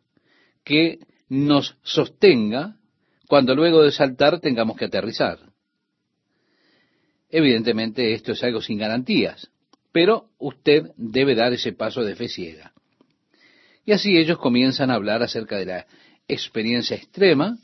[0.65, 2.77] que nos sostenga
[3.29, 5.39] cuando luego de saltar tengamos que aterrizar.
[7.29, 9.51] Evidentemente esto es algo sin garantías,
[9.93, 12.73] pero usted debe dar ese paso de fe ciega.
[13.85, 15.87] Y así ellos comienzan a hablar acerca de la
[16.27, 17.59] experiencia extrema,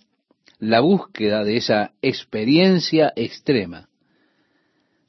[0.59, 3.89] la búsqueda de esa experiencia extrema.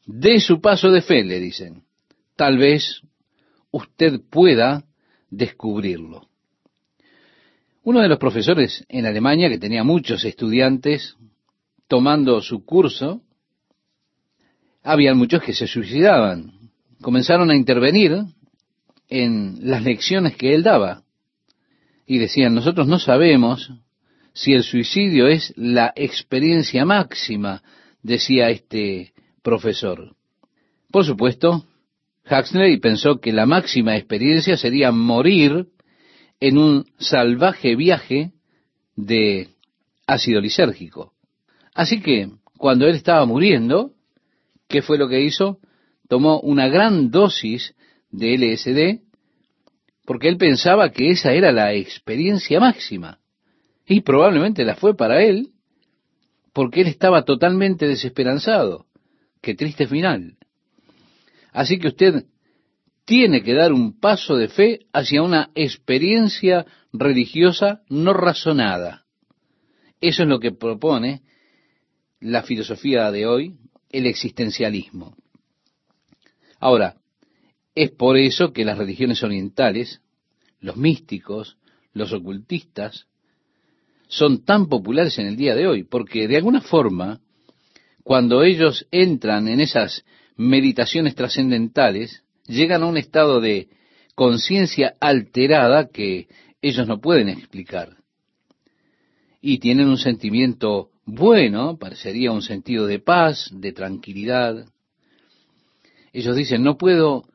[0.06, 1.84] De su paso de fe, le dicen.
[2.36, 3.02] Tal vez
[3.72, 4.84] usted pueda
[5.30, 6.28] descubrirlo.
[7.84, 11.16] Uno de los profesores en Alemania, que tenía muchos estudiantes
[11.88, 13.22] tomando su curso,
[14.84, 16.72] habían muchos que se suicidaban.
[17.02, 18.24] Comenzaron a intervenir
[19.10, 21.04] en las lecciones que él daba.
[22.06, 23.72] Y decían, nosotros no sabemos
[24.34, 27.64] si el suicidio es la experiencia máxima,
[28.04, 30.16] decía este profesor.
[30.92, 31.66] Por supuesto,
[32.30, 35.68] Huxley pensó que la máxima experiencia sería morir
[36.40, 38.32] en un salvaje viaje
[38.96, 39.50] de
[40.06, 41.14] ácido lisérgico.
[41.74, 43.92] Así que, cuando él estaba muriendo,
[44.68, 45.60] ¿qué fue lo que hizo?
[46.08, 47.76] Tomó una gran dosis
[48.12, 49.08] de LSD
[50.06, 53.20] porque él pensaba que esa era la experiencia máxima.
[53.86, 55.50] Y probablemente la fue para él
[56.54, 58.86] porque él estaba totalmente desesperanzado.
[59.42, 60.37] Qué triste final.
[61.58, 62.26] Así que usted
[63.04, 69.08] tiene que dar un paso de fe hacia una experiencia religiosa no razonada.
[70.00, 71.24] Eso es lo que propone
[72.20, 73.56] la filosofía de hoy,
[73.90, 75.18] el existencialismo.
[76.60, 76.98] Ahora,
[77.74, 80.02] es por eso que las religiones orientales,
[80.60, 81.58] los místicos,
[81.92, 83.08] los ocultistas,
[84.08, 87.20] son tan populares en el día de hoy, porque de alguna forma,
[88.04, 90.06] cuando ellos entran en esas
[90.38, 93.70] meditaciones trascendentales, llegan a un estado de
[94.16, 96.28] conciencia alterada que
[96.62, 97.98] ellos no pueden explicar.
[99.42, 104.66] Y tienen un sentimiento bueno, parecería un sentido de paz, de tranquilidad.
[106.12, 107.26] Ellos dicen, no puedo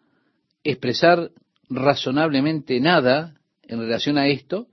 [0.62, 1.30] expresar
[1.70, 4.66] razonablemente nada en relación a esto,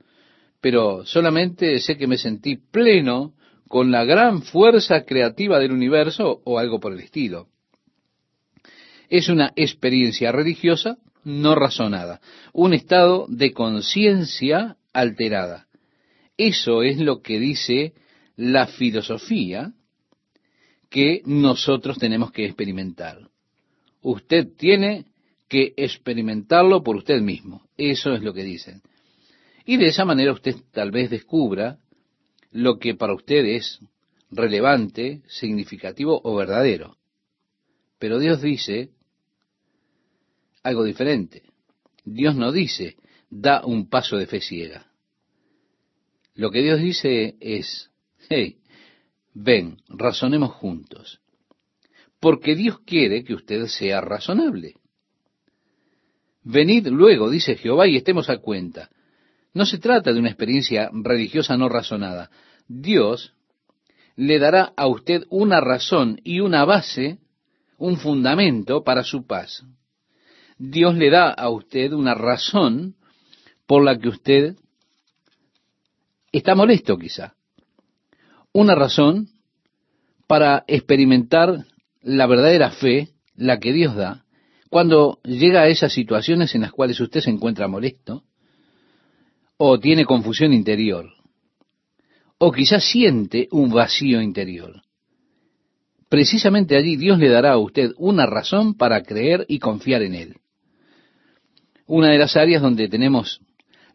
[0.62, 3.34] pero solamente sé que me sentí pleno
[3.70, 7.48] con la gran fuerza creativa del universo o algo por el estilo.
[9.10, 12.22] Es una experiencia religiosa no razonada,
[12.54, 15.68] un estado de conciencia alterada.
[16.38, 17.94] Eso es lo que dice
[18.36, 19.74] la filosofía
[20.90, 23.30] que nosotros tenemos que experimentar.
[24.02, 25.06] Usted tiene
[25.48, 27.68] que experimentarlo por usted mismo.
[27.78, 28.82] Eso es lo que dicen.
[29.66, 31.78] Y de esa manera usted tal vez descubra
[32.52, 33.80] lo que para usted es
[34.32, 36.98] relevante, significativo o verdadero.
[38.00, 38.90] Pero Dios dice
[40.64, 41.44] algo diferente.
[42.04, 42.98] Dios no dice,
[43.30, 44.88] da un paso de fe ciega.
[46.36, 47.92] Lo que Dios dice es,
[48.30, 48.58] hey,
[49.34, 51.20] ven, razonemos juntos.
[52.20, 54.76] Porque Dios quiere que usted sea razonable.
[56.44, 58.90] Venid luego, dice Jehová, y estemos a cuenta.
[59.54, 62.30] No se trata de una experiencia religiosa no razonada.
[62.68, 63.34] Dios
[64.16, 67.20] le dará a usted una razón y una base,
[67.78, 69.66] un fundamento para su paz.
[70.60, 72.96] Dios le da a usted una razón
[73.66, 74.56] por la que usted
[76.34, 77.34] está molesto quizá.
[78.52, 79.30] Una razón
[80.28, 81.66] para experimentar
[82.02, 84.26] la verdadera fe, la que Dios da,
[84.70, 88.24] cuando llega a esas situaciones en las cuales usted se encuentra molesto,
[89.56, 91.10] o tiene confusión interior,
[92.38, 94.82] o quizás siente un vacío interior.
[96.10, 100.36] Precisamente allí Dios le dará a usted una razón para creer y confiar en Él.
[101.90, 103.42] Una de las áreas donde tenemos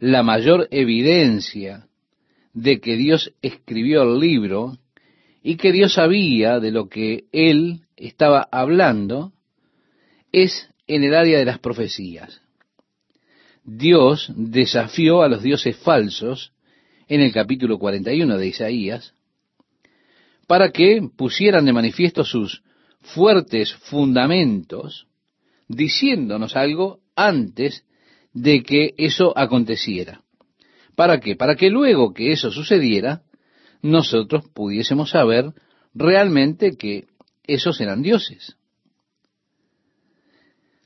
[0.01, 1.87] la mayor evidencia
[2.53, 4.79] de que Dios escribió el libro
[5.45, 9.33] y que Dios sabía de lo que Él estaba hablando
[10.33, 12.43] es en el área de las profecías.
[13.63, 16.53] Dios desafió a los dioses falsos
[17.07, 19.15] en el capítulo 41 de Isaías
[20.49, 22.65] para que pusieran de manifiesto sus
[23.03, 25.07] fuertes fundamentos,
[25.69, 27.85] diciéndonos algo antes
[28.33, 30.23] de que eso aconteciera.
[30.97, 31.37] ¿Para qué?
[31.37, 33.23] Para que luego que eso sucediera,
[33.83, 35.53] nosotros pudiésemos saber
[35.95, 37.07] realmente que
[37.45, 38.57] esos eran dioses.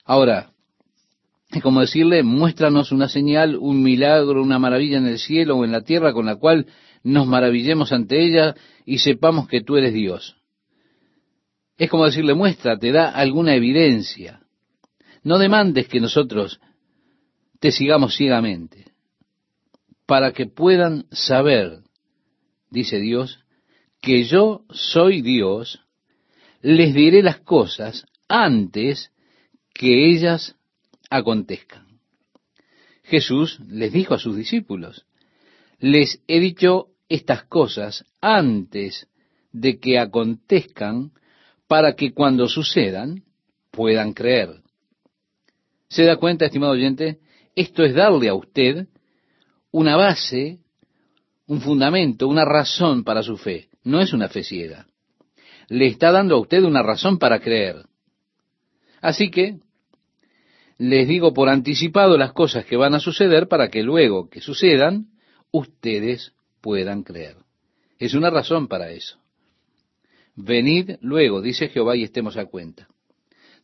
[0.05, 0.53] Ahora,
[1.51, 5.73] es como decirle, muéstranos una señal, un milagro, una maravilla en el cielo o en
[5.73, 6.67] la tierra con la cual
[7.03, 10.37] nos maravillemos ante ella y sepamos que tú eres Dios.
[11.77, 14.41] Es como decirle, muestra, te da alguna evidencia.
[15.29, 16.59] No demandes que nosotros
[17.61, 18.87] te sigamos ciegamente,
[20.07, 21.81] para que puedan saber,
[22.71, 23.39] dice Dios,
[24.01, 25.85] que yo soy Dios,
[26.63, 29.13] les diré las cosas antes
[29.75, 30.57] que ellas
[31.11, 32.01] acontezcan.
[33.05, 35.05] Jesús les dijo a sus discípulos,
[35.79, 39.07] les he dicho estas cosas antes
[39.53, 41.13] de que acontezcan
[41.67, 43.25] para que cuando sucedan
[43.71, 44.63] puedan creer.
[45.89, 47.19] ¿Se da cuenta, estimado oyente?
[47.55, 48.87] Esto es darle a usted
[49.71, 50.59] una base,
[51.47, 53.69] un fundamento, una razón para su fe.
[53.85, 54.87] No es una fe ciega.
[55.69, 57.87] Le está dando a usted una razón para creer.
[59.01, 59.59] Así que
[60.79, 65.09] les digo por anticipado las cosas que van a suceder para que luego que sucedan,
[65.51, 67.37] ustedes puedan creer.
[67.99, 69.19] Es una razón para eso.
[70.37, 72.89] Venid luego, dice Jehová, y estemos a cuenta.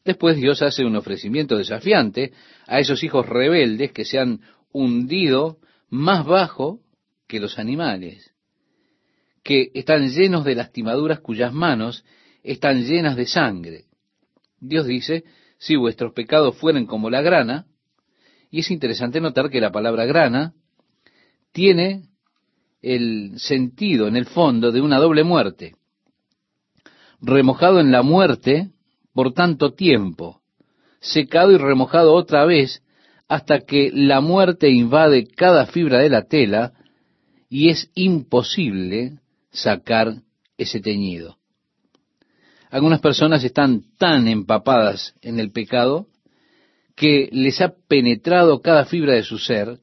[0.05, 2.33] Después Dios hace un ofrecimiento desafiante
[2.67, 4.41] a esos hijos rebeldes que se han
[4.71, 6.81] hundido más bajo
[7.27, 8.35] que los animales,
[9.43, 12.05] que están llenos de lastimaduras cuyas manos
[12.43, 13.85] están llenas de sangre.
[14.61, 15.25] Dios dice,
[15.59, 17.67] si vuestros pecados fueren como la grana,
[18.51, 20.53] y es interesante notar que la palabra grana
[21.53, 22.09] tiene
[22.83, 25.77] el sentido en el fondo de una doble muerte.
[27.21, 28.74] Remojado en la muerte
[29.15, 30.41] por tanto tiempo,
[31.01, 32.83] secado y remojado otra vez
[33.29, 36.73] hasta que la muerte invade cada fibra de la tela
[37.49, 39.19] y es imposible
[39.51, 40.17] sacar
[40.59, 41.39] ese teñido.
[42.71, 46.09] Algunas personas están tan empapadas en el pecado
[46.97, 49.79] que les ha penetrado cada fibra de su ser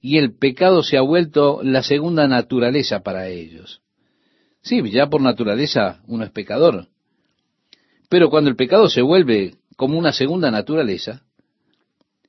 [0.00, 3.80] y el pecado se ha vuelto la segunda naturaleza para ellos.
[4.60, 6.88] Sí, ya por naturaleza uno es pecador,
[8.12, 11.22] pero cuando el pecado se vuelve como una segunda naturaleza,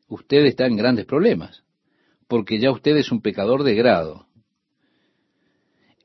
[0.08, 1.66] usted está en grandes problemas,
[2.30, 4.26] porque ya usted es un pecador de grado.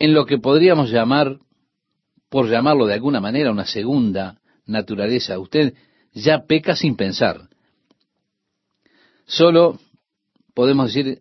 [0.01, 1.39] En lo que podríamos llamar,
[2.29, 5.75] por llamarlo de alguna manera, una segunda naturaleza, usted
[6.13, 7.49] ya peca sin pensar.
[9.27, 9.79] Solo
[10.55, 11.21] podemos decir,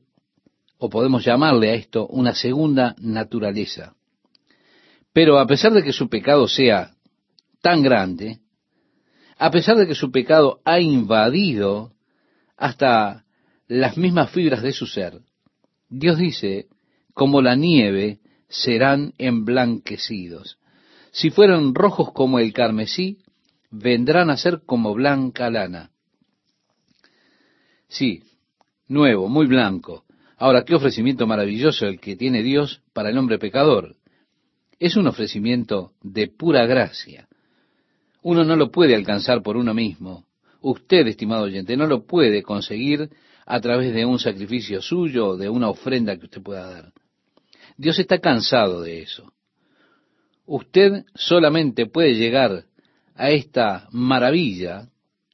[0.79, 3.93] o podemos llamarle a esto una segunda naturaleza.
[5.13, 6.95] Pero a pesar de que su pecado sea
[7.61, 8.39] tan grande,
[9.37, 11.93] a pesar de que su pecado ha invadido
[12.55, 13.25] hasta
[13.67, 15.21] las mismas fibras de su ser,
[15.89, 16.67] Dios dice,
[17.13, 18.19] como la nieve
[18.49, 20.57] serán emblanquecidos.
[21.11, 23.19] Si fueran rojos como el carmesí,
[23.71, 25.91] vendrán a ser como blanca lana.
[27.87, 28.23] Sí,
[28.87, 30.05] nuevo, muy blanco.
[30.37, 33.95] Ahora, qué ofrecimiento maravilloso el que tiene Dios para el hombre pecador.
[34.79, 37.26] Es un ofrecimiento de pura gracia.
[38.21, 40.25] Uno no lo puede alcanzar por uno mismo.
[40.61, 43.09] Usted, estimado oyente, no lo puede conseguir
[43.45, 46.93] a través de un sacrificio suyo o de una ofrenda que usted pueda dar.
[47.77, 49.31] Dios está cansado de eso.
[50.45, 52.65] Usted solamente puede llegar
[53.15, 54.89] a esta maravilla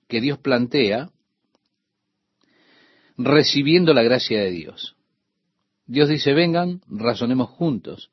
[0.07, 1.09] que Dios plantea
[3.17, 4.95] recibiendo la gracia de Dios.
[5.85, 8.09] Dios dice, vengan, razonemos juntos.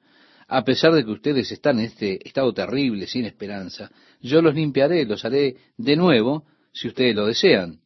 [0.48, 3.90] A pesar de que ustedes están en este estado terrible, sin esperanza,
[4.20, 7.80] yo los limpiaré, los haré de nuevo, si ustedes lo desean.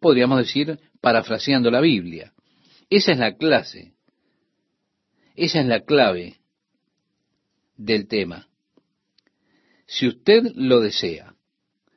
[0.00, 2.32] Podríamos decir, parafraseando la Biblia.
[2.90, 3.92] Esa es la clase.
[5.36, 6.36] Esa es la clave
[7.76, 8.48] del tema.
[9.86, 11.34] Si usted lo desea,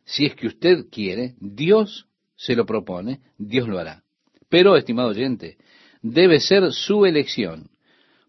[0.06, 4.04] si es que usted quiere, Dios se lo propone, Dios lo hará.
[4.50, 5.58] Pero, estimado oyente,
[6.02, 7.70] debe ser su elección,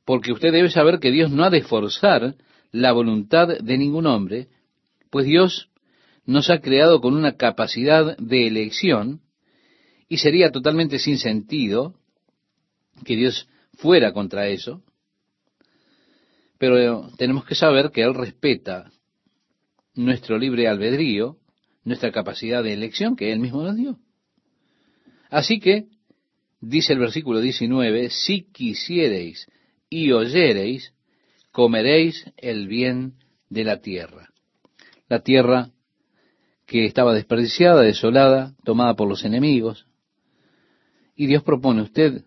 [0.04, 2.36] porque usted debe saber que Dios no ha de forzar
[2.70, 4.48] la voluntad de ningún hombre,
[5.12, 5.68] pues Dios
[6.24, 9.20] nos ha creado con una capacidad de elección
[10.08, 11.94] y sería totalmente sin sentido
[13.04, 14.82] que Dios fuera contra eso.
[16.56, 18.90] Pero tenemos que saber que Él respeta
[19.94, 21.36] nuestro libre albedrío,
[21.84, 23.98] nuestra capacidad de elección que Él mismo nos dio.
[25.28, 25.88] Así que,
[26.58, 29.46] dice el versículo 19, si quisiereis
[29.90, 30.94] y oyereis,
[31.50, 33.18] comeréis el bien
[33.50, 34.31] de la tierra.
[35.12, 35.68] La tierra
[36.64, 39.86] que estaba desperdiciada, desolada, tomada por los enemigos.
[41.14, 42.24] Y Dios propone, usted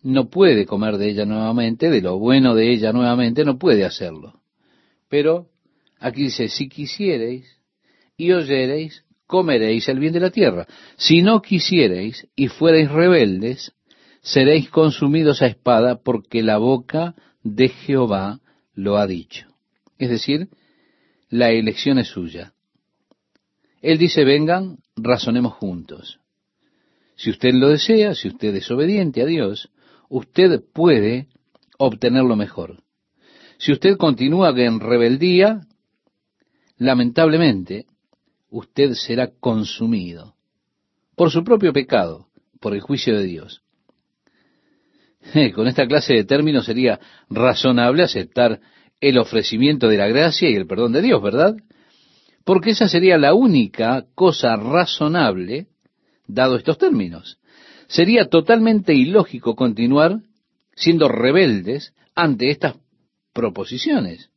[0.00, 4.40] no puede comer de ella nuevamente, de lo bueno de ella nuevamente, no puede hacerlo.
[5.10, 5.50] Pero
[6.00, 7.60] aquí dice, si quisiereis
[8.16, 10.66] y oyereis, comeréis el bien de la tierra.
[10.96, 13.72] Si no quisiereis y fuereis rebeldes,
[14.22, 18.40] seréis consumidos a espada porque la boca de Jehová
[18.72, 19.48] lo ha dicho.
[19.98, 20.48] Es decir,
[21.34, 22.52] la elección es suya.
[23.82, 26.20] Él dice, vengan, razonemos juntos.
[27.16, 29.68] Si usted lo desea, si usted es obediente a Dios,
[30.08, 31.26] usted puede
[31.76, 32.84] obtener lo mejor.
[33.58, 35.62] Si usted continúa en rebeldía,
[36.78, 37.86] lamentablemente,
[38.48, 40.36] usted será consumido
[41.16, 42.28] por su propio pecado,
[42.60, 43.60] por el juicio de Dios.
[45.56, 48.60] Con esta clase de términos sería razonable aceptar
[49.00, 51.56] el ofrecimiento de la gracia y el perdón de Dios, ¿verdad?
[52.44, 55.66] Porque esa sería la única cosa razonable,
[56.26, 57.38] dado estos términos.
[57.86, 60.20] Sería totalmente ilógico continuar
[60.74, 62.76] siendo rebeldes ante estas
[63.32, 64.30] proposiciones,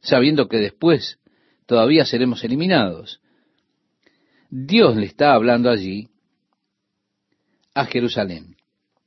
[0.00, 1.18] sabiendo que después
[1.66, 3.20] todavía seremos eliminados.
[4.50, 6.08] Dios le está hablando allí
[7.74, 8.56] a Jerusalén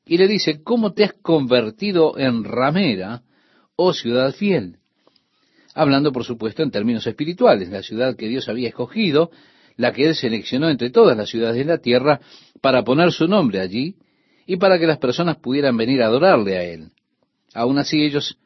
[0.05, 3.23] y le dice, ¿cómo te has convertido en ramera,
[3.81, 4.77] oh ciudad fiel?
[5.73, 9.31] Hablando, por supuesto, en términos espirituales, la ciudad que Dios había escogido
[9.77, 12.19] la que él seleccionó entre todas las ciudades de la tierra
[12.59, 13.95] para poner su nombre allí
[14.45, 16.91] y para que las personas pudieran venir a adorarle a él.
[17.53, 18.37] Aún así ellos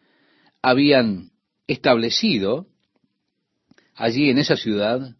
[0.62, 1.32] habían
[1.66, 2.68] establecido
[3.96, 5.16] allí en esa ciudad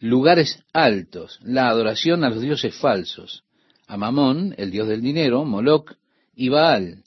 [0.00, 3.44] lugares altos, la adoración a los dioses falsos,
[3.86, 5.92] a Mamón, el dios del dinero, Moloch
[6.34, 7.04] y Baal.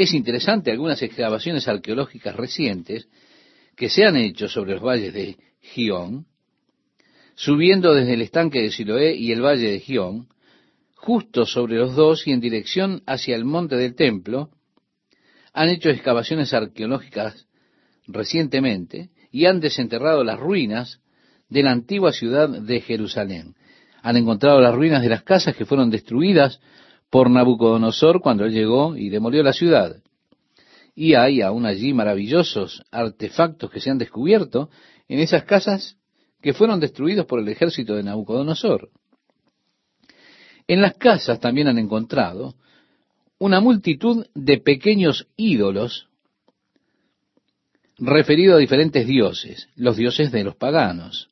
[0.00, 3.06] Es interesante algunas excavaciones arqueológicas recientes
[3.76, 6.24] que se han hecho sobre los valles de Gión,
[7.34, 10.28] subiendo desde el estanque de Siloé y el valle de Gión,
[10.94, 14.48] justo sobre los dos y en dirección hacia el monte del templo,
[15.52, 17.46] han hecho excavaciones arqueológicas
[18.06, 21.02] recientemente y han desenterrado las ruinas
[21.50, 23.54] de la antigua ciudad de Jerusalén.
[24.00, 26.58] Han encontrado las ruinas de las casas que fueron destruidas
[27.10, 29.96] por Nabucodonosor cuando él llegó y demolió la ciudad.
[30.94, 34.70] Y hay aún allí maravillosos artefactos que se han descubierto
[35.08, 35.96] en esas casas
[36.40, 38.90] que fueron destruidos por el ejército de Nabucodonosor.
[40.68, 42.54] En las casas también han encontrado
[43.38, 46.08] una multitud de pequeños ídolos
[47.98, 51.30] referidos a diferentes dioses, los dioses de los paganos,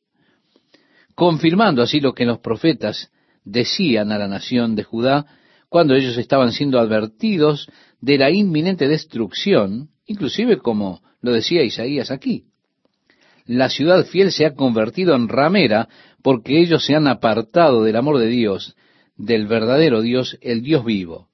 [1.15, 3.11] confirmando así lo que los profetas
[3.45, 5.27] decían a la nación de Judá
[5.69, 7.69] cuando ellos estaban siendo advertidos
[8.01, 12.45] de la inminente destrucción, inclusive como lo decía Isaías aquí
[13.49, 15.89] la ciudad fiel se ha convertido en ramera
[16.23, 18.77] porque ellos se han apartado del amor de Dios,
[19.17, 21.29] del verdadero Dios, el Dios vivo.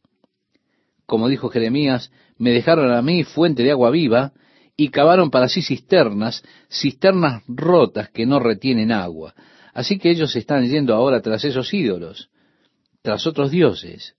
[1.07, 4.32] Como dijo Jeremías, me dejaron a mí fuente de agua viva
[4.76, 9.35] y cavaron para sí cisternas, cisternas rotas que no retienen agua.
[9.72, 12.30] Así que ellos están yendo ahora tras esos ídolos,
[13.03, 14.14] tras otros dioses.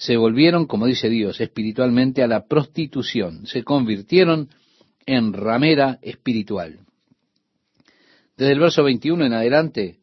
[0.00, 4.48] Se volvieron, como dice Dios, espiritualmente a la prostitución, se convirtieron
[5.04, 6.78] en ramera espiritual.
[8.34, 9.98] Desde el verso 21 en adelante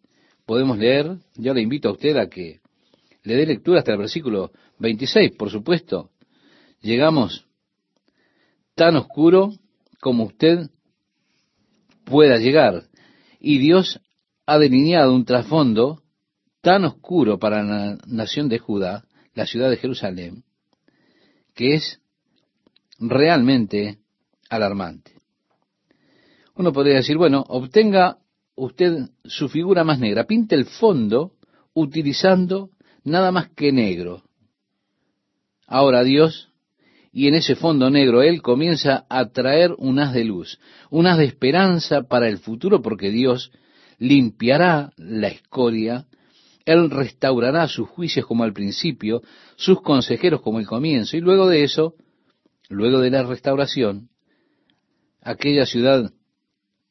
[0.45, 2.59] podemos leer, yo le invito a usted a que
[3.23, 6.11] le dé lectura hasta el versículo 26, por supuesto.
[6.79, 7.47] Llegamos
[8.75, 9.51] tan oscuro
[9.99, 10.69] como usted
[12.03, 12.83] pueda llegar.
[13.39, 13.99] Y Dios
[14.45, 16.03] ha delineado un trasfondo
[16.61, 19.06] tan oscuro para la nación de Judá,
[19.37, 20.43] la ciudad de Jerusalén,
[21.53, 22.01] que es
[22.99, 23.99] realmente
[24.49, 25.11] alarmante.
[26.55, 28.17] Uno podría decir, bueno, obtenga
[28.55, 31.33] usted su figura más negra, pinte el fondo
[31.75, 32.71] utilizando
[33.03, 34.23] nada más que negro.
[35.67, 36.49] Ahora Dios,
[37.11, 40.59] y en ese fondo negro Él comienza a traer un haz de luz,
[40.89, 43.51] un haz de esperanza para el futuro, porque Dios
[43.99, 46.07] limpiará la escoria,
[46.67, 49.21] Él restaurará sus juicios como al principio,
[49.55, 51.95] sus consejeros como el comienzo, y luego de eso,
[52.67, 54.09] luego de la restauración,
[55.21, 56.11] aquella ciudad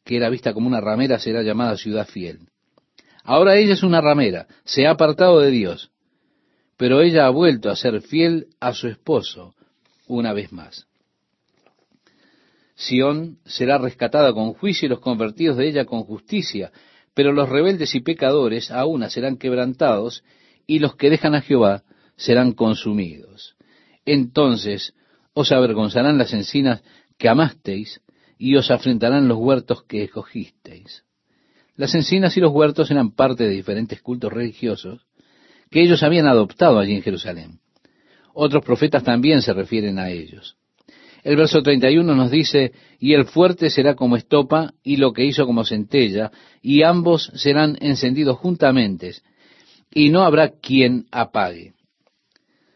[0.02, 2.48] que era vista como una ramera será llamada ciudad fiel.
[3.22, 5.90] Ahora ella es una ramera, se ha apartado de Dios,
[6.78, 9.54] pero ella ha vuelto a ser fiel a su esposo
[10.06, 10.86] una vez más.
[12.76, 16.72] Sión será rescatada con juicio y los convertidos de ella con justicia,
[17.16, 20.22] pero los rebeldes y pecadores a una serán quebrantados
[20.66, 21.82] y los que dejan a Jehová
[22.14, 23.56] serán consumidos.
[24.04, 24.92] Entonces
[25.32, 26.82] os avergonzarán las encinas
[27.16, 28.02] que amasteis
[28.36, 31.04] y os afrentarán los huertos que escogisteis.
[31.74, 35.06] Las encinas y los huertos eran parte de diferentes cultos religiosos
[35.70, 37.60] que ellos habían adoptado allí en Jerusalén.
[38.34, 40.58] Otros profetas también se refieren a ellos.
[41.26, 42.70] El verso 31 nos dice,
[43.00, 46.30] y el fuerte será como estopa, y lo que hizo como centella,
[46.62, 49.10] y ambos serán encendidos juntamente,
[49.92, 51.72] y no habrá quien apague.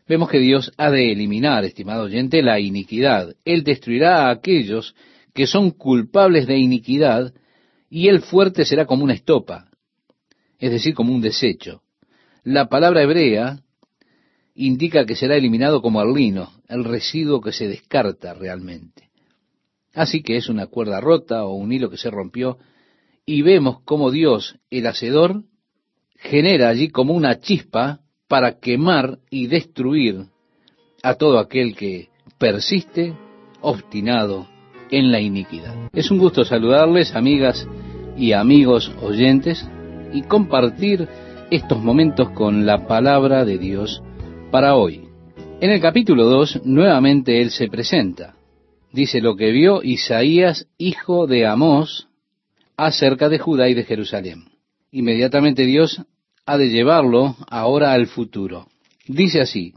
[0.09, 3.37] Vemos que Dios ha de eliminar, estimado oyente, la iniquidad.
[3.45, 4.97] Él destruirá a aquellos
[5.33, 7.33] que son culpables de iniquidad,
[7.89, 9.69] y el fuerte será como una estopa,
[10.59, 11.83] es decir, como un desecho.
[12.43, 13.61] La palabra hebrea
[14.67, 19.09] indica que será eliminado como el lino, el residuo que se descarta realmente.
[19.95, 22.59] Así que es una cuerda rota o un hilo que se rompió,
[23.25, 25.45] y vemos cómo Dios, el Hacedor,
[26.17, 30.27] genera allí como una chispa para quemar y destruir
[31.03, 33.15] a todo aquel que persiste
[33.63, 34.47] obstinado
[34.91, 35.75] en la iniquidad.
[35.95, 37.67] Es un gusto saludarles, amigas
[38.17, 39.67] y amigos oyentes,
[40.13, 41.09] y compartir
[41.51, 44.03] estos momentos con la palabra de Dios
[44.51, 45.03] para hoy.
[45.61, 48.35] En el capítulo 2, nuevamente Él se presenta.
[48.93, 52.09] Dice lo que vio Isaías, hijo de Amós,
[52.77, 54.45] acerca de Judá y de Jerusalén.
[54.91, 56.03] Inmediatamente Dios
[56.47, 58.67] ha de llevarlo ahora al futuro.
[59.07, 59.75] Dice así,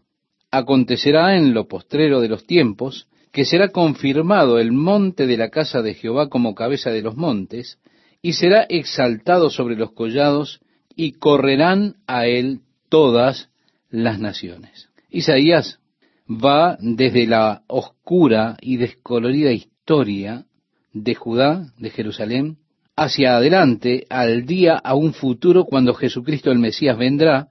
[0.49, 5.81] acontecerá en lo postrero de los tiempos que será confirmado el monte de la casa
[5.81, 7.79] de Jehová como cabeza de los montes,
[8.21, 10.61] y será exaltado sobre los collados,
[10.95, 13.49] y correrán a él todas
[13.93, 14.89] las naciones.
[15.11, 15.79] Isaías
[16.27, 20.45] va desde la oscura y descolorida historia
[20.93, 22.57] de Judá, de Jerusalén,
[22.95, 27.49] hacia adelante al día a un futuro cuando Jesucristo el Mesías vendrá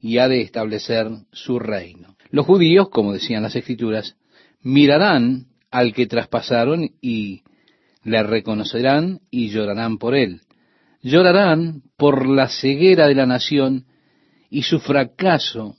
[0.00, 2.16] y ha de establecer su reino.
[2.30, 4.16] Los judíos, como decían las escrituras,
[4.62, 7.42] mirarán al que traspasaron y
[8.02, 10.40] le reconocerán y llorarán por él.
[11.02, 13.86] Llorarán por la ceguera de la nación
[14.50, 15.76] y su fracaso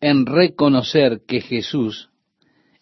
[0.00, 2.10] en reconocer que Jesús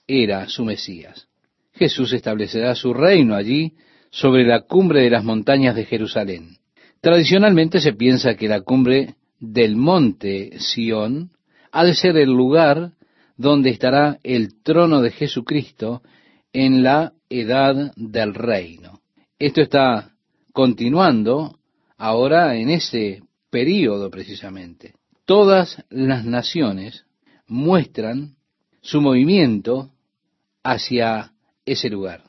[0.07, 1.29] era su Mesías.
[1.73, 3.75] Jesús establecerá su reino allí
[4.11, 6.57] sobre la cumbre de las montañas de Jerusalén.
[7.01, 11.31] Tradicionalmente se piensa que la cumbre del monte Sión
[11.71, 12.93] ha de ser el lugar
[13.37, 16.03] donde estará el trono de Jesucristo
[16.53, 19.01] en la edad del reino.
[19.39, 20.13] Esto está
[20.53, 21.59] continuando
[21.99, 24.95] ahora en ese período precisamente.
[25.27, 27.06] Todas las naciones
[27.47, 28.37] muestran
[28.81, 29.91] su movimiento
[30.63, 31.33] hacia
[31.65, 32.25] ese lugar.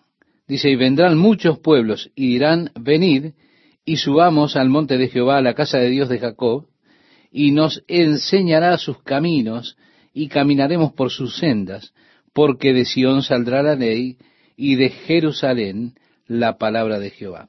[0.47, 3.33] Dice, y vendrán muchos pueblos y dirán, venid
[3.85, 6.67] y subamos al monte de Jehová, a la casa de Dios de Jacob,
[7.31, 9.77] y nos enseñará sus caminos
[10.13, 11.93] y caminaremos por sus sendas,
[12.33, 14.17] porque de Sión saldrá la ley
[14.55, 15.95] y de Jerusalén
[16.27, 17.47] la palabra de Jehová.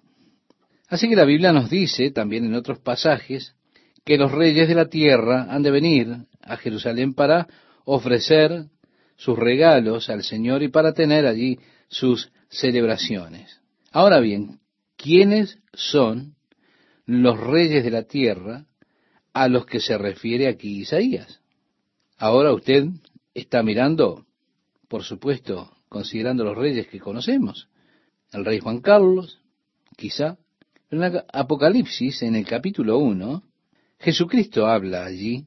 [0.88, 3.54] Así que la Biblia nos dice también en otros pasajes
[4.04, 6.16] que los reyes de la tierra han de venir
[6.48, 7.46] a Jerusalén para
[7.84, 8.66] ofrecer
[9.16, 13.60] sus regalos al Señor y para tener allí sus celebraciones.
[13.92, 14.60] Ahora bien,
[14.96, 16.34] ¿quiénes son
[17.06, 18.66] los reyes de la tierra
[19.32, 21.40] a los que se refiere aquí Isaías?
[22.16, 22.86] Ahora usted
[23.34, 24.26] está mirando,
[24.88, 27.68] por supuesto, considerando los reyes que conocemos.
[28.32, 29.40] El rey Juan Carlos,
[29.96, 30.36] quizá.
[30.90, 33.42] En Apocalipsis, en el capítulo 1,
[33.98, 35.46] Jesucristo habla allí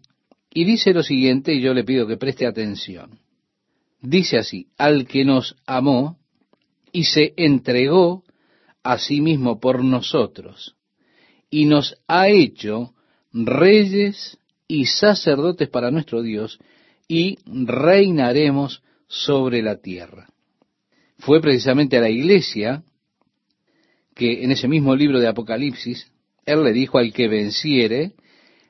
[0.53, 3.19] y dice lo siguiente, y yo le pido que preste atención.
[4.01, 6.17] Dice así, al que nos amó
[6.91, 8.23] y se entregó
[8.83, 10.75] a sí mismo por nosotros,
[11.49, 12.93] y nos ha hecho
[13.31, 16.59] reyes y sacerdotes para nuestro Dios,
[17.07, 20.27] y reinaremos sobre la tierra.
[21.17, 22.83] Fue precisamente a la iglesia
[24.15, 26.11] que en ese mismo libro de Apocalipsis,
[26.45, 28.13] él le dijo al que venciere,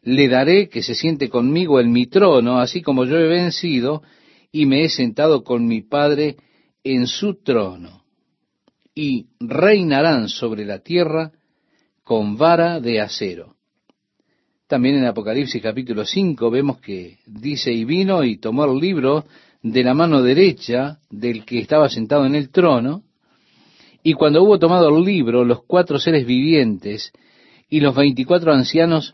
[0.04, 4.02] le daré que se siente conmigo en mi trono, así como yo he vencido
[4.52, 6.38] y me he sentado con mi Padre
[6.84, 8.04] en su trono.
[8.94, 11.32] Y reinarán sobre la tierra
[12.04, 13.56] con vara de acero.
[14.68, 19.26] También en Apocalipsis capítulo 5 vemos que dice, y vino y tomó el libro
[19.62, 23.04] de la mano derecha del que estaba sentado en el trono,
[24.04, 27.12] y cuando hubo tomado el libro, los cuatro seres vivientes
[27.70, 29.14] y los veinticuatro ancianos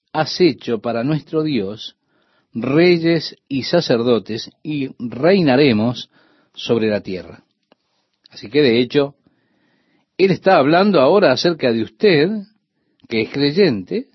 [0.13, 1.95] has hecho para nuestro Dios
[2.53, 6.09] reyes y sacerdotes, y reinaremos
[6.53, 7.43] sobre la tierra.
[8.29, 9.15] Así que de hecho,
[10.17, 12.29] Él está hablando ahora acerca de usted,
[13.07, 14.07] que es creyente,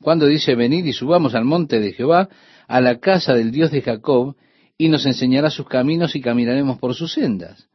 [0.00, 2.28] cuando dice, venid y subamos al monte de Jehová,
[2.68, 4.36] a la casa del Dios de Jacob,
[4.78, 7.68] y nos enseñará sus caminos y caminaremos por sus sendas.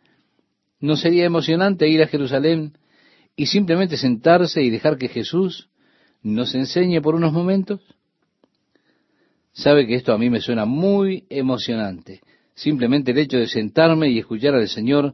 [0.80, 2.78] ¿No sería emocionante ir a Jerusalén
[3.36, 5.70] y simplemente sentarse y dejar que Jesús
[6.26, 7.82] nos enseñe por unos momentos?
[9.54, 12.22] Sabe que esto a mí me suena muy emocionante.
[12.56, 15.14] Simplemente el hecho de sentarme y escuchar al Señor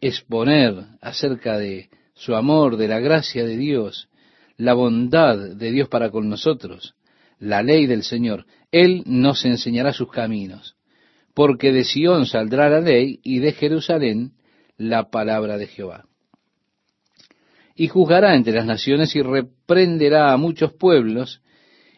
[0.00, 4.10] exponer acerca de su amor, de la gracia de Dios,
[4.58, 6.94] la bondad de Dios para con nosotros,
[7.38, 8.44] la ley del Señor.
[8.70, 10.76] Él nos enseñará sus caminos,
[11.32, 14.32] porque de Sión saldrá la ley y de Jerusalén
[14.76, 16.04] la palabra de Jehová
[17.74, 21.40] y juzgará entre las naciones y reprenderá a muchos pueblos,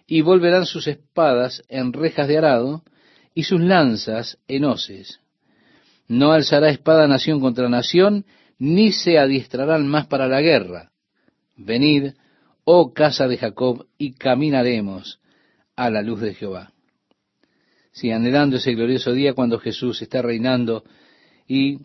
[0.07, 2.83] y volverán sus espadas en rejas de arado
[3.35, 5.21] y sus lanzas en hoces.
[6.09, 8.25] No alzará espada nación contra nación,
[8.59, 10.93] ni se adiestrarán más para la guerra.
[11.57, 12.13] Venid,
[12.65, 15.21] oh casa de Jacob, y caminaremos
[15.75, 16.73] a la luz de Jehová.
[17.93, 20.85] Si anhelando ese glorioso día cuando Jesús está reinando
[21.49, 21.79] y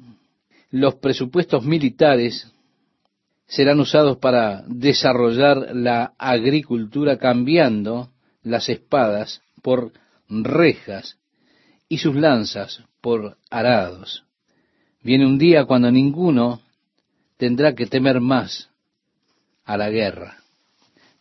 [0.70, 2.52] los presupuestos militares
[3.52, 8.10] serán usados para desarrollar la agricultura cambiando
[8.44, 9.92] las espadas por
[10.30, 11.18] rejas
[11.90, 14.24] y sus lanzas por arados.
[15.04, 16.62] Viene un día cuando ninguno
[17.36, 18.70] tendrá que temer más
[19.66, 20.38] a la guerra.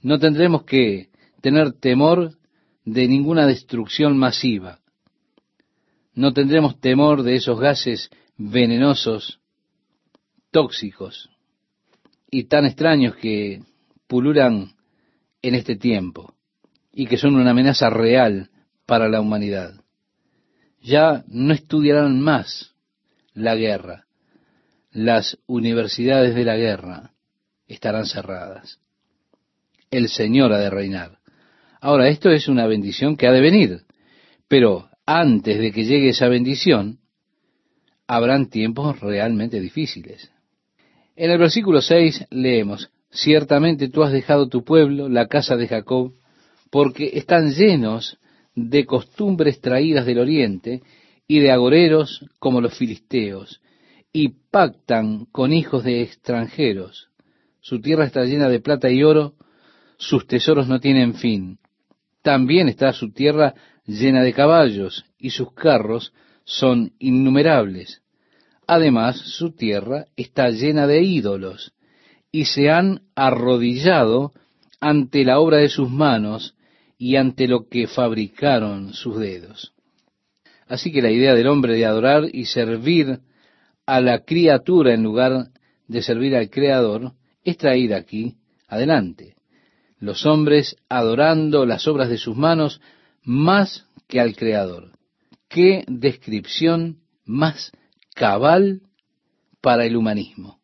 [0.01, 1.09] No tendremos que
[1.41, 2.39] tener temor
[2.85, 4.79] de ninguna destrucción masiva.
[6.15, 9.41] No tendremos temor de esos gases venenosos,
[10.53, 11.29] tóxicos,
[12.31, 13.63] y tan extraños que
[14.07, 14.73] pululan
[15.43, 16.35] en este tiempo
[16.93, 18.51] y que son una amenaza real
[18.87, 19.75] para la humanidad.
[20.83, 22.75] Ya no estudiarán más
[23.35, 24.07] la guerra.
[24.93, 27.13] Las universidades de la guerra
[27.69, 28.81] estarán cerradas.
[29.91, 31.19] El Señor ha de reinar.
[31.81, 33.85] Ahora, esto es una bendición que ha de venir,
[34.49, 36.99] pero antes de que llegue esa bendición,
[38.07, 40.31] habrán tiempos realmente difíciles.
[41.21, 46.15] En el versículo 6 leemos, ciertamente tú has dejado tu pueblo, la casa de Jacob,
[46.71, 48.17] porque están llenos
[48.55, 50.81] de costumbres traídas del oriente
[51.29, 53.61] y de agoreros como los filisteos,
[54.15, 57.11] y pactan con hijos de extranjeros.
[57.61, 59.35] Su tierra está llena de plata y oro,
[59.99, 61.59] sus tesoros no tienen fin.
[62.23, 63.53] También está su tierra
[63.85, 66.15] llena de caballos, y sus carros
[66.45, 68.01] son innumerables.
[68.73, 71.73] Además, su tierra está llena de ídolos,
[72.31, 74.31] y se han arrodillado
[74.79, 76.55] ante la obra de sus manos
[76.97, 79.73] y ante lo que fabricaron sus dedos.
[80.69, 83.19] Así que la idea del hombre de adorar y servir
[83.87, 85.49] a la criatura en lugar
[85.89, 88.37] de servir al Creador es traída aquí
[88.69, 89.35] adelante.
[89.99, 92.81] Los hombres adorando las obras de sus manos
[93.25, 94.93] más que al Creador.
[95.49, 97.73] Qué descripción más
[98.21, 98.83] cabal
[99.63, 100.61] para el humanismo.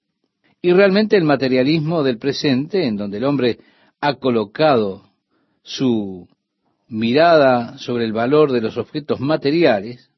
[0.60, 3.58] Y realmente el materialismo del presente, en donde el hombre
[3.98, 5.08] ha colocado
[5.62, 6.28] su
[6.86, 10.10] mirada sobre el valor de los objetos materiales,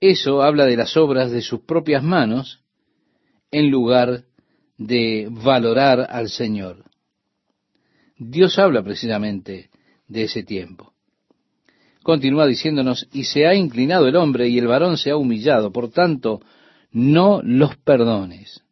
[0.00, 2.62] eso habla de las obras de sus propias manos
[3.50, 4.24] en lugar
[4.78, 6.84] de valorar al Señor.
[8.16, 9.68] Dios habla precisamente
[10.06, 10.87] de ese tiempo.
[12.08, 15.90] Continúa diciéndonos, y se ha inclinado el hombre y el varón se ha humillado, por
[15.90, 16.40] tanto,
[16.90, 18.62] no los perdones.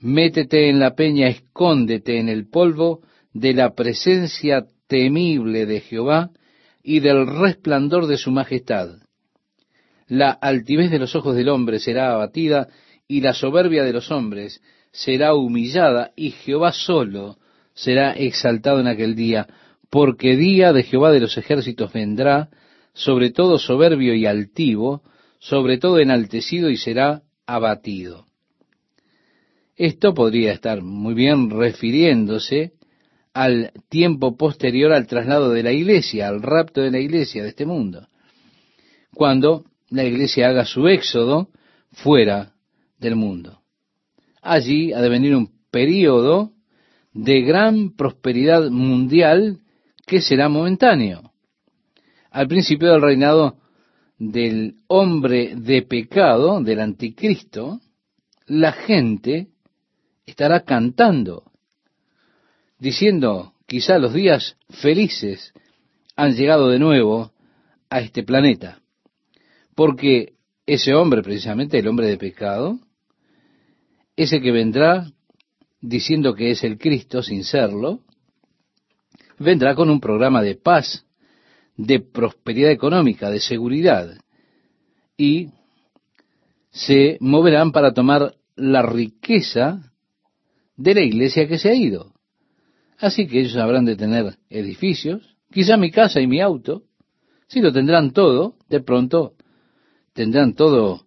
[0.00, 3.02] Métete en la peña, escóndete en el polvo
[3.34, 6.30] de la presencia temible de Jehová
[6.82, 8.96] y del resplandor de su majestad.
[10.06, 12.68] La altivez de los ojos del hombre será abatida
[13.06, 17.36] y la soberbia de los hombres será humillada y Jehová solo
[17.74, 19.46] será exaltado en aquel día,
[19.90, 22.50] porque día de Jehová de los ejércitos vendrá,
[22.92, 25.02] sobre todo soberbio y altivo,
[25.38, 28.26] sobre todo enaltecido y será abatido.
[29.76, 32.72] Esto podría estar muy bien refiriéndose
[33.32, 37.64] al tiempo posterior al traslado de la iglesia, al rapto de la iglesia de este
[37.64, 38.08] mundo,
[39.14, 41.50] cuando la iglesia haga su éxodo
[41.92, 42.54] fuera
[42.98, 43.60] del mundo.
[44.42, 46.52] Allí ha de venir un período
[47.12, 49.60] de gran prosperidad mundial
[50.08, 51.30] que será momentáneo.
[52.30, 53.58] Al principio del reinado
[54.18, 57.80] del hombre de pecado, del anticristo,
[58.46, 59.48] la gente
[60.26, 61.44] estará cantando,
[62.78, 65.52] diciendo, quizá los días felices
[66.16, 67.32] han llegado de nuevo
[67.90, 68.80] a este planeta,
[69.76, 70.32] porque
[70.66, 72.78] ese hombre, precisamente el hombre de pecado,
[74.16, 75.12] ese que vendrá
[75.80, 78.02] diciendo que es el Cristo sin serlo,
[79.38, 81.04] vendrá con un programa de paz,
[81.76, 84.18] de prosperidad económica, de seguridad,
[85.16, 85.48] y
[86.70, 89.92] se moverán para tomar la riqueza
[90.76, 92.12] de la iglesia que se ha ido.
[92.98, 96.82] Así que ellos habrán de tener edificios, quizá mi casa y mi auto,
[97.46, 99.34] si lo tendrán todo, de pronto
[100.12, 101.06] tendrán todo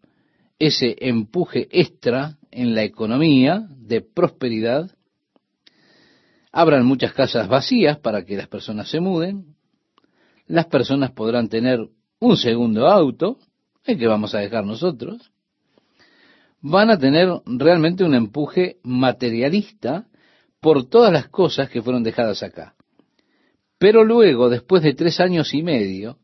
[0.58, 4.92] ese empuje extra en la economía de prosperidad.
[6.52, 9.56] Habrán muchas casas vacías para que las personas se muden.
[10.48, 11.80] Las personas podrán tener
[12.20, 13.38] un segundo auto,
[13.86, 15.32] el que vamos a dejar nosotros
[16.62, 20.08] van a tener realmente un empuje materialista
[20.60, 22.76] por todas las cosas que fueron dejadas acá.
[23.80, 26.20] Pero luego, después de tres años y medio,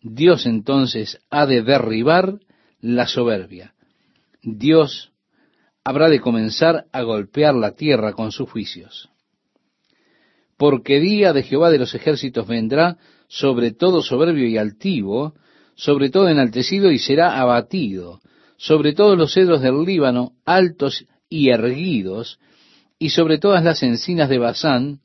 [0.00, 2.40] Dios entonces ha de derribar
[2.80, 3.74] la soberbia.
[4.42, 5.12] Dios
[5.84, 9.10] habrá de comenzar a golpear la tierra con sus juicios.
[10.56, 12.96] Porque día de Jehová de los ejércitos vendrá
[13.28, 15.34] sobre todo soberbio y altivo,
[15.74, 18.20] sobre todo enaltecido y será abatido,
[18.56, 22.38] sobre todos los cedros del Líbano, altos y erguidos,
[22.98, 25.00] y sobre todas las encinas de Basán,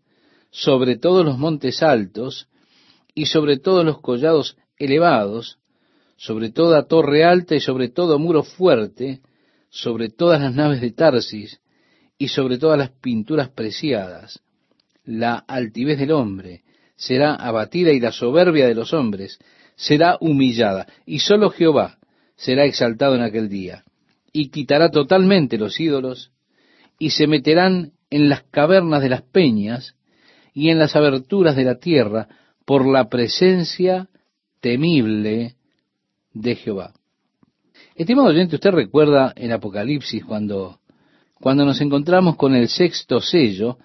[0.51, 2.47] sobre todos los montes altos,
[3.15, 5.57] y sobre todos los collados elevados,
[6.15, 9.21] sobre toda torre alta y sobre todo muro fuerte,
[9.69, 11.59] sobre todas las naves de Tarsis,
[12.19, 14.41] y sobre todas las pinturas preciadas.
[15.05, 16.63] La altivez del hombre
[16.97, 19.39] será abatida y la soberbia de los hombres
[19.75, 21.97] será humillada, y sólo Jehová
[22.35, 23.85] será exaltado en aquel día,
[24.33, 26.31] y quitará totalmente los ídolos,
[26.99, 29.95] y se meterán en las cavernas de las peñas
[30.53, 32.27] y en las aberturas de la tierra
[32.65, 34.09] por la presencia
[34.59, 35.55] temible
[36.33, 36.93] de Jehová.
[37.99, 40.79] Estimado oyente, usted recuerda en Apocalipsis cuando,
[41.33, 43.77] cuando nos encontramos con el sexto sello,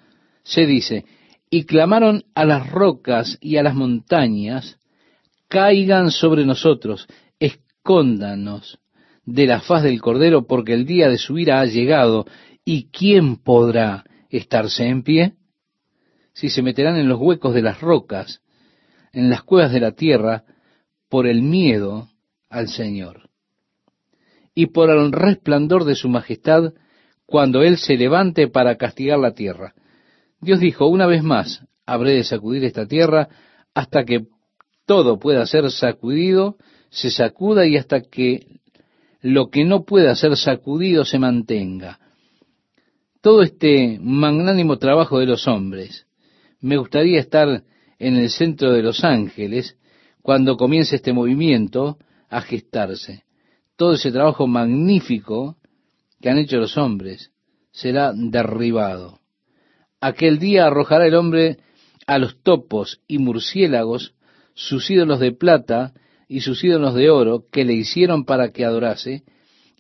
[0.45, 1.05] se dice,
[1.51, 4.79] y clamaron a las rocas y a las montañas,
[5.49, 7.09] caigan sobre nosotros,
[7.41, 8.79] escóndanos
[9.25, 12.25] de la faz del Cordero, porque el día de su ira ha llegado,
[12.65, 15.35] ¿y quién podrá estarse en pie?
[16.35, 18.43] Si se meterán en los huecos de las rocas,
[19.13, 20.45] en las cuevas de la tierra,
[21.09, 22.11] por el miedo
[22.49, 23.34] al Señor.
[24.55, 26.73] Y por el resplandor de su majestad,
[27.27, 29.75] cuando Él se levante para castigar la tierra.
[30.41, 33.29] Dios dijo, una vez más, habré de sacudir esta tierra
[33.75, 34.27] hasta que
[34.87, 36.57] todo pueda ser sacudido
[36.95, 38.61] se sacuda y hasta que
[39.21, 41.99] lo que no pueda ser sacudido se mantenga.
[43.21, 46.07] Todo este magnánimo trabajo de los hombres.
[46.61, 47.65] Me gustaría estar
[47.99, 49.77] en el centro de los ángeles
[50.23, 51.99] cuando comience este movimiento
[52.29, 53.24] a gestarse.
[53.77, 55.57] Todo ese trabajo magnífico
[56.21, 57.33] que han hecho los hombres
[57.73, 59.21] será derribado.
[60.01, 61.59] Aquel día arrojará el hombre
[62.07, 64.15] a los topos y murciélagos
[64.55, 65.93] sus ídolos de plata
[66.29, 69.25] y sus ídolos de oro que le hicieron para que adorase,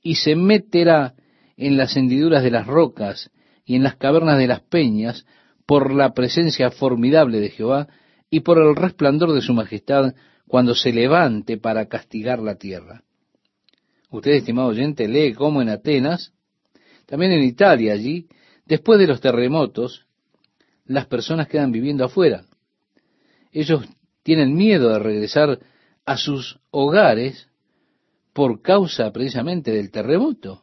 [0.02, 1.14] y se meterá
[1.56, 3.30] en las hendiduras de las rocas
[3.64, 5.24] y en las cavernas de las peñas
[5.66, 7.88] por la presencia formidable de Jehová
[8.28, 10.14] y por el resplandor de su majestad
[10.46, 13.03] cuando se levante para castigar la tierra.
[14.14, 16.32] Usted, estimado oyente, lee cómo en Atenas,
[17.04, 18.28] también en Italia allí,
[18.64, 20.06] después de los terremotos,
[20.84, 22.44] las personas quedan viviendo afuera.
[23.50, 23.84] Ellos
[24.22, 25.58] tienen miedo de regresar
[26.06, 27.48] a sus hogares
[28.32, 30.62] por causa precisamente del terremoto.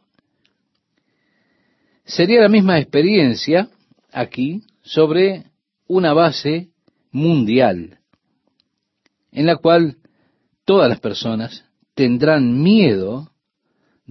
[2.06, 3.68] Sería la misma experiencia
[4.12, 5.44] aquí sobre
[5.88, 6.70] una base
[7.10, 7.98] mundial
[9.30, 9.98] en la cual
[10.64, 13.31] todas las personas tendrán miedo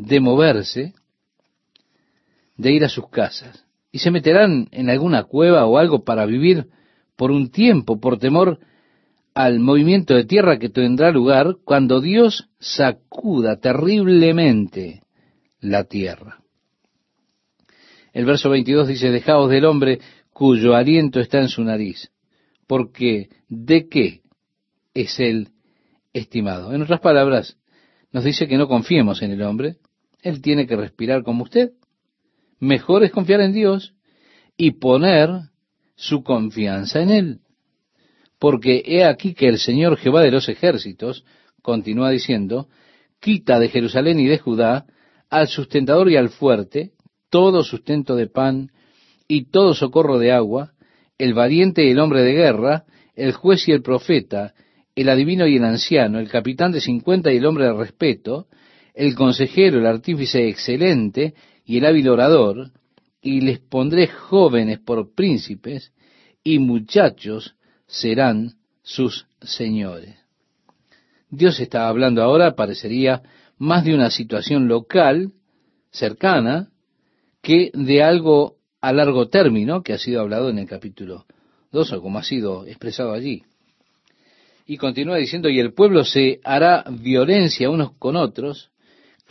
[0.01, 0.93] de moverse,
[2.57, 6.67] de ir a sus casas, y se meterán en alguna cueva o algo para vivir
[7.15, 8.59] por un tiempo, por temor
[9.33, 15.03] al movimiento de tierra que tendrá lugar cuando Dios sacuda terriblemente
[15.59, 16.39] la tierra.
[18.11, 19.99] El verso 22 dice, dejaos del hombre
[20.33, 22.11] cuyo aliento está en su nariz,
[22.65, 24.21] porque ¿de qué
[24.93, 25.49] es él
[26.11, 26.73] estimado?
[26.73, 27.57] En otras palabras,
[28.11, 29.77] nos dice que no confiemos en el hombre,
[30.21, 31.71] él tiene que respirar como usted.
[32.59, 33.95] Mejor es confiar en Dios
[34.55, 35.29] y poner
[35.95, 37.39] su confianza en Él.
[38.39, 41.25] Porque he aquí que el Señor Jehová de los ejércitos,
[41.61, 42.67] continúa diciendo,
[43.19, 44.85] quita de Jerusalén y de Judá
[45.29, 46.91] al sustentador y al fuerte
[47.29, 48.71] todo sustento de pan
[49.27, 50.73] y todo socorro de agua,
[51.17, 52.83] el valiente y el hombre de guerra,
[53.15, 54.53] el juez y el profeta,
[54.95, 58.47] el adivino y el anciano, el capitán de cincuenta y el hombre de respeto,
[58.93, 61.33] el consejero, el artífice excelente
[61.65, 62.71] y el hábil orador,
[63.21, 65.93] y les pondré jóvenes por príncipes,
[66.43, 70.15] y muchachos serán sus señores.
[71.29, 73.21] Dios está hablando ahora, parecería,
[73.57, 75.31] más de una situación local,
[75.91, 76.69] cercana,
[77.41, 81.25] que de algo a largo término, que ha sido hablado en el capítulo
[81.71, 83.43] 2, o como ha sido expresado allí.
[84.65, 88.70] Y continúa diciendo, y el pueblo se hará violencia unos con otros,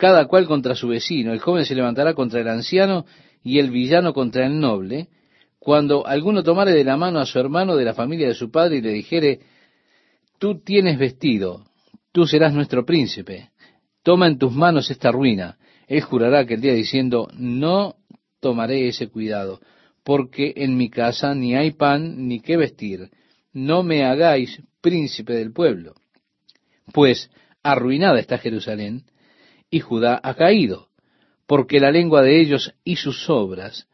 [0.01, 1.31] cada cual contra su vecino.
[1.31, 3.05] El joven se levantará contra el anciano
[3.43, 5.09] y el villano contra el noble,
[5.59, 8.77] cuando alguno tomare de la mano a su hermano de la familia de su padre
[8.77, 9.41] y le dijere,
[10.39, 11.65] tú tienes vestido,
[12.11, 13.51] tú serás nuestro príncipe,
[14.01, 15.59] toma en tus manos esta ruina.
[15.87, 17.97] Él jurará aquel día diciendo, no
[18.39, 19.59] tomaré ese cuidado,
[20.03, 23.11] porque en mi casa ni hay pan ni qué vestir,
[23.53, 25.93] no me hagáis príncipe del pueblo.
[26.91, 27.29] Pues
[27.61, 29.03] arruinada está Jerusalén,
[29.71, 30.89] y Judá ha caído,
[31.47, 33.87] porque la lengua de ellos y sus obras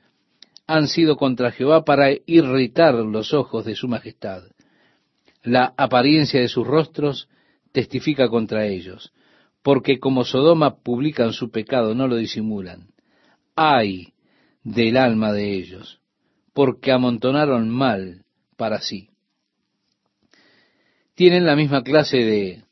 [0.66, 4.44] han sido contra Jehová para irritar los ojos de su majestad.
[5.44, 7.30] La apariencia de sus rostros
[7.72, 9.14] testifica contra ellos,
[9.62, 12.90] porque como Sodoma publican su pecado, no lo disimulan.
[13.56, 14.14] Ay
[14.64, 16.02] del alma de ellos,
[16.54, 18.26] porque amontonaron mal
[18.58, 19.10] para sí.
[21.16, 22.64] Tienen la misma clase de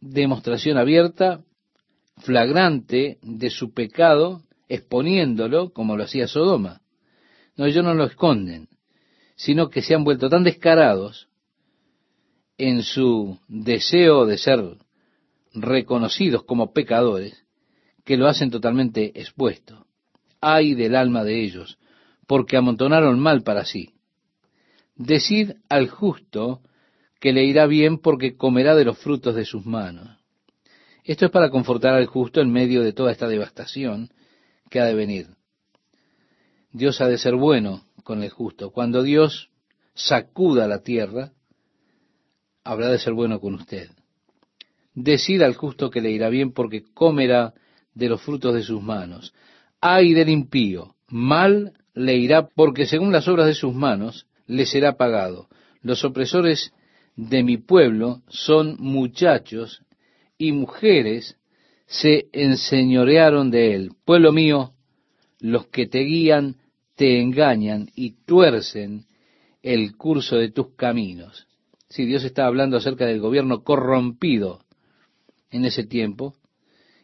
[0.00, 1.44] demostración abierta
[2.20, 6.82] flagrante de su pecado, exponiéndolo como lo hacía Sodoma.
[7.56, 8.68] No, ellos no lo esconden,
[9.36, 11.28] sino que se han vuelto tan descarados
[12.56, 14.62] en su deseo de ser
[15.54, 17.44] reconocidos como pecadores,
[18.04, 19.86] que lo hacen totalmente expuesto.
[20.40, 21.78] Ay del alma de ellos,
[22.26, 23.94] porque amontonaron mal para sí.
[24.96, 26.60] Decid al justo
[27.20, 30.17] que le irá bien porque comerá de los frutos de sus manos.
[31.08, 34.10] Esto es para confortar al justo en medio de toda esta devastación
[34.68, 35.28] que ha de venir.
[36.70, 38.72] Dios ha de ser bueno con el justo.
[38.72, 39.48] Cuando Dios
[39.94, 41.32] sacuda la tierra,
[42.62, 43.88] habrá de ser bueno con usted.
[44.92, 47.54] Decida al justo que le irá bien porque comerá
[47.94, 49.32] de los frutos de sus manos.
[49.80, 54.98] Ay del impío, mal le irá porque según las obras de sus manos le será
[54.98, 55.48] pagado.
[55.80, 56.74] Los opresores
[57.16, 59.80] de mi pueblo son muchachos
[60.38, 61.36] y mujeres
[61.86, 63.90] se enseñorearon de él.
[64.04, 64.72] Pueblo mío,
[65.40, 66.56] los que te guían
[66.94, 69.06] te engañan y tuercen
[69.62, 71.46] el curso de tus caminos.
[71.88, 74.60] Si Dios está hablando acerca del gobierno corrompido
[75.50, 76.34] en ese tiempo,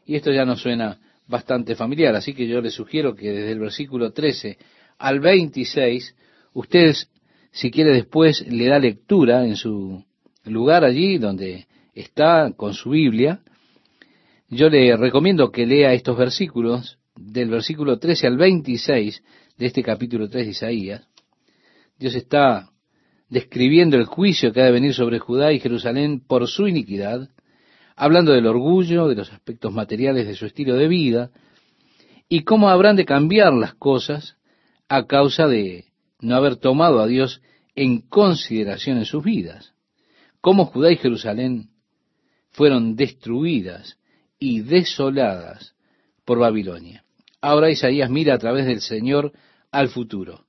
[0.05, 3.61] y esto ya nos suena bastante familiar, así que yo les sugiero que desde el
[3.61, 4.59] versículo 13
[4.99, 6.15] al 26,
[6.53, 7.09] ustedes,
[7.51, 10.05] si quiere después, le da lectura en su
[10.45, 13.41] lugar allí donde está con su Biblia,
[14.49, 19.23] yo le recomiendo que lea estos versículos del versículo 13 al 26
[19.57, 21.09] de este capítulo 3 de Isaías.
[21.99, 22.71] Dios está
[23.29, 27.31] describiendo el juicio que ha de venir sobre Judá y Jerusalén por su iniquidad,
[27.97, 31.31] hablando del orgullo, de los aspectos materiales de su estilo de vida,
[32.29, 34.37] y cómo habrán de cambiar las cosas
[34.89, 35.87] a causa de
[36.21, 37.41] no haber tomado a Dios
[37.75, 39.75] en consideración en sus vidas.
[40.41, 41.71] Cómo Judá y Jerusalén
[42.55, 43.99] fueron destruidas
[44.39, 45.75] y desoladas
[46.25, 47.05] por Babilonia.
[47.41, 49.33] Ahora Isaías mira a través del Señor
[49.71, 50.47] al futuro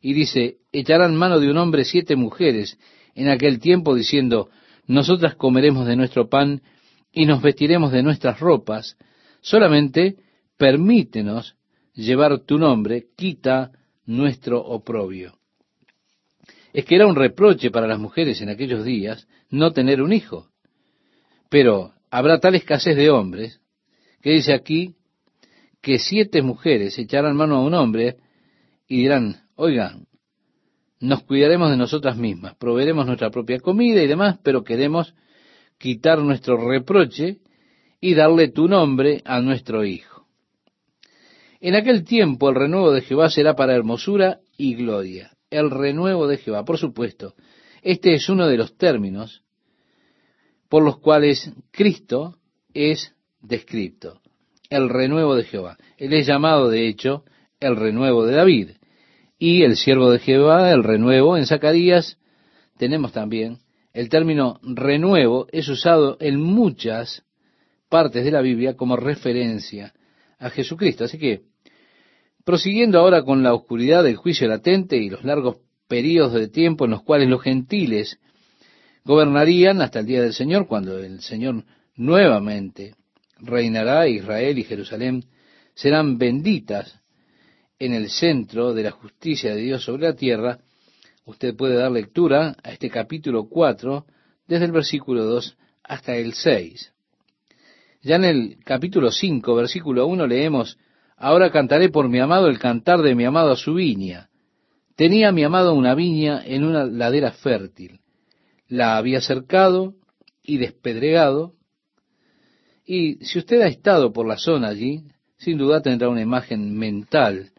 [0.00, 2.78] y dice, echarán mano de un hombre siete mujeres
[3.14, 4.48] en aquel tiempo diciendo,
[4.86, 6.62] nosotras comeremos de nuestro pan
[7.12, 8.96] y nos vestiremos de nuestras ropas,
[9.40, 10.16] solamente
[10.56, 11.56] permítenos
[11.94, 13.72] llevar tu nombre, quita
[14.06, 15.36] nuestro oprobio.
[16.72, 20.49] Es que era un reproche para las mujeres en aquellos días no tener un hijo.
[21.50, 23.60] Pero habrá tal escasez de hombres
[24.22, 24.94] que dice aquí
[25.82, 28.16] que siete mujeres echarán mano a un hombre
[28.86, 30.06] y dirán, oigan,
[31.00, 35.14] nos cuidaremos de nosotras mismas, proveeremos nuestra propia comida y demás, pero queremos
[35.78, 37.38] quitar nuestro reproche
[38.00, 40.26] y darle tu nombre a nuestro hijo.
[41.60, 45.32] En aquel tiempo el renuevo de Jehová será para hermosura y gloria.
[45.50, 47.34] El renuevo de Jehová, por supuesto,
[47.82, 49.42] este es uno de los términos
[50.70, 52.36] por los cuales Cristo
[52.72, 53.12] es
[53.42, 54.20] descrito.
[54.70, 55.76] El renuevo de Jehová.
[55.98, 57.24] Él es llamado, de hecho,
[57.58, 58.70] el renuevo de David.
[59.36, 62.18] Y el siervo de Jehová, el renuevo, en Zacarías
[62.78, 63.58] tenemos también
[63.92, 67.24] el término renuevo, es usado en muchas
[67.88, 69.92] partes de la Biblia como referencia
[70.38, 71.02] a Jesucristo.
[71.02, 71.42] Así que,
[72.44, 75.56] prosiguiendo ahora con la oscuridad del juicio latente y los largos
[75.88, 78.19] periodos de tiempo en los cuales los gentiles
[79.10, 81.64] gobernarían hasta el día del Señor, cuando el Señor
[81.96, 82.94] nuevamente
[83.40, 85.24] reinará, Israel y Jerusalén
[85.74, 87.00] serán benditas
[87.80, 90.60] en el centro de la justicia de Dios sobre la tierra,
[91.24, 94.06] usted puede dar lectura a este capítulo 4
[94.46, 96.92] desde el versículo 2 hasta el 6.
[98.02, 100.78] Ya en el capítulo 5, versículo 1 leemos,
[101.16, 104.30] Ahora cantaré por mi amado el cantar de mi amado a su viña.
[104.94, 107.99] Tenía mi amado una viña en una ladera fértil.
[108.70, 109.96] La había cercado
[110.44, 111.54] y despedregado.
[112.86, 115.02] Y si usted ha estado por la zona allí,
[115.36, 117.50] sin duda tendrá una imagen mental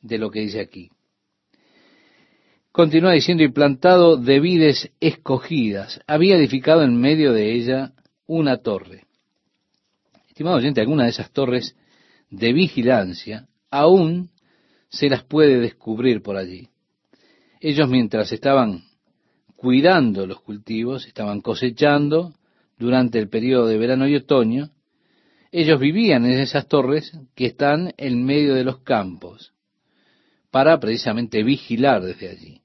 [0.00, 0.90] de lo que dice aquí.
[2.72, 7.92] Continúa diciendo, y plantado de vides escogidas, había edificado en medio de ella
[8.26, 9.04] una torre.
[10.28, 11.76] Estimado oyente, alguna de esas torres
[12.30, 14.30] de vigilancia aún
[14.88, 16.68] se las puede descubrir por allí.
[17.60, 18.85] Ellos mientras estaban
[19.56, 22.34] cuidando los cultivos, estaban cosechando
[22.78, 24.70] durante el periodo de verano y otoño,
[25.50, 29.54] ellos vivían en esas torres que están en medio de los campos
[30.50, 32.60] para precisamente vigilar desde allí.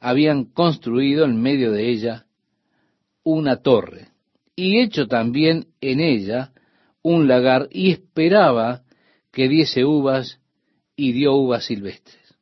[0.00, 2.26] Habían construido en medio de ella
[3.22, 4.08] una torre
[4.56, 6.52] y hecho también en ella
[7.02, 8.82] un lagar y esperaba
[9.32, 10.40] que diese uvas
[10.96, 12.36] y dio uvas silvestres.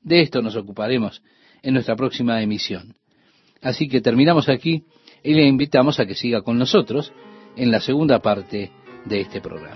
[0.00, 1.22] De esto nos ocuparemos
[1.62, 2.94] en nuestra próxima emisión.
[3.60, 4.84] Así que terminamos aquí
[5.22, 7.12] y le invitamos a que siga con nosotros
[7.56, 8.70] en la segunda parte
[9.04, 9.70] de este programa.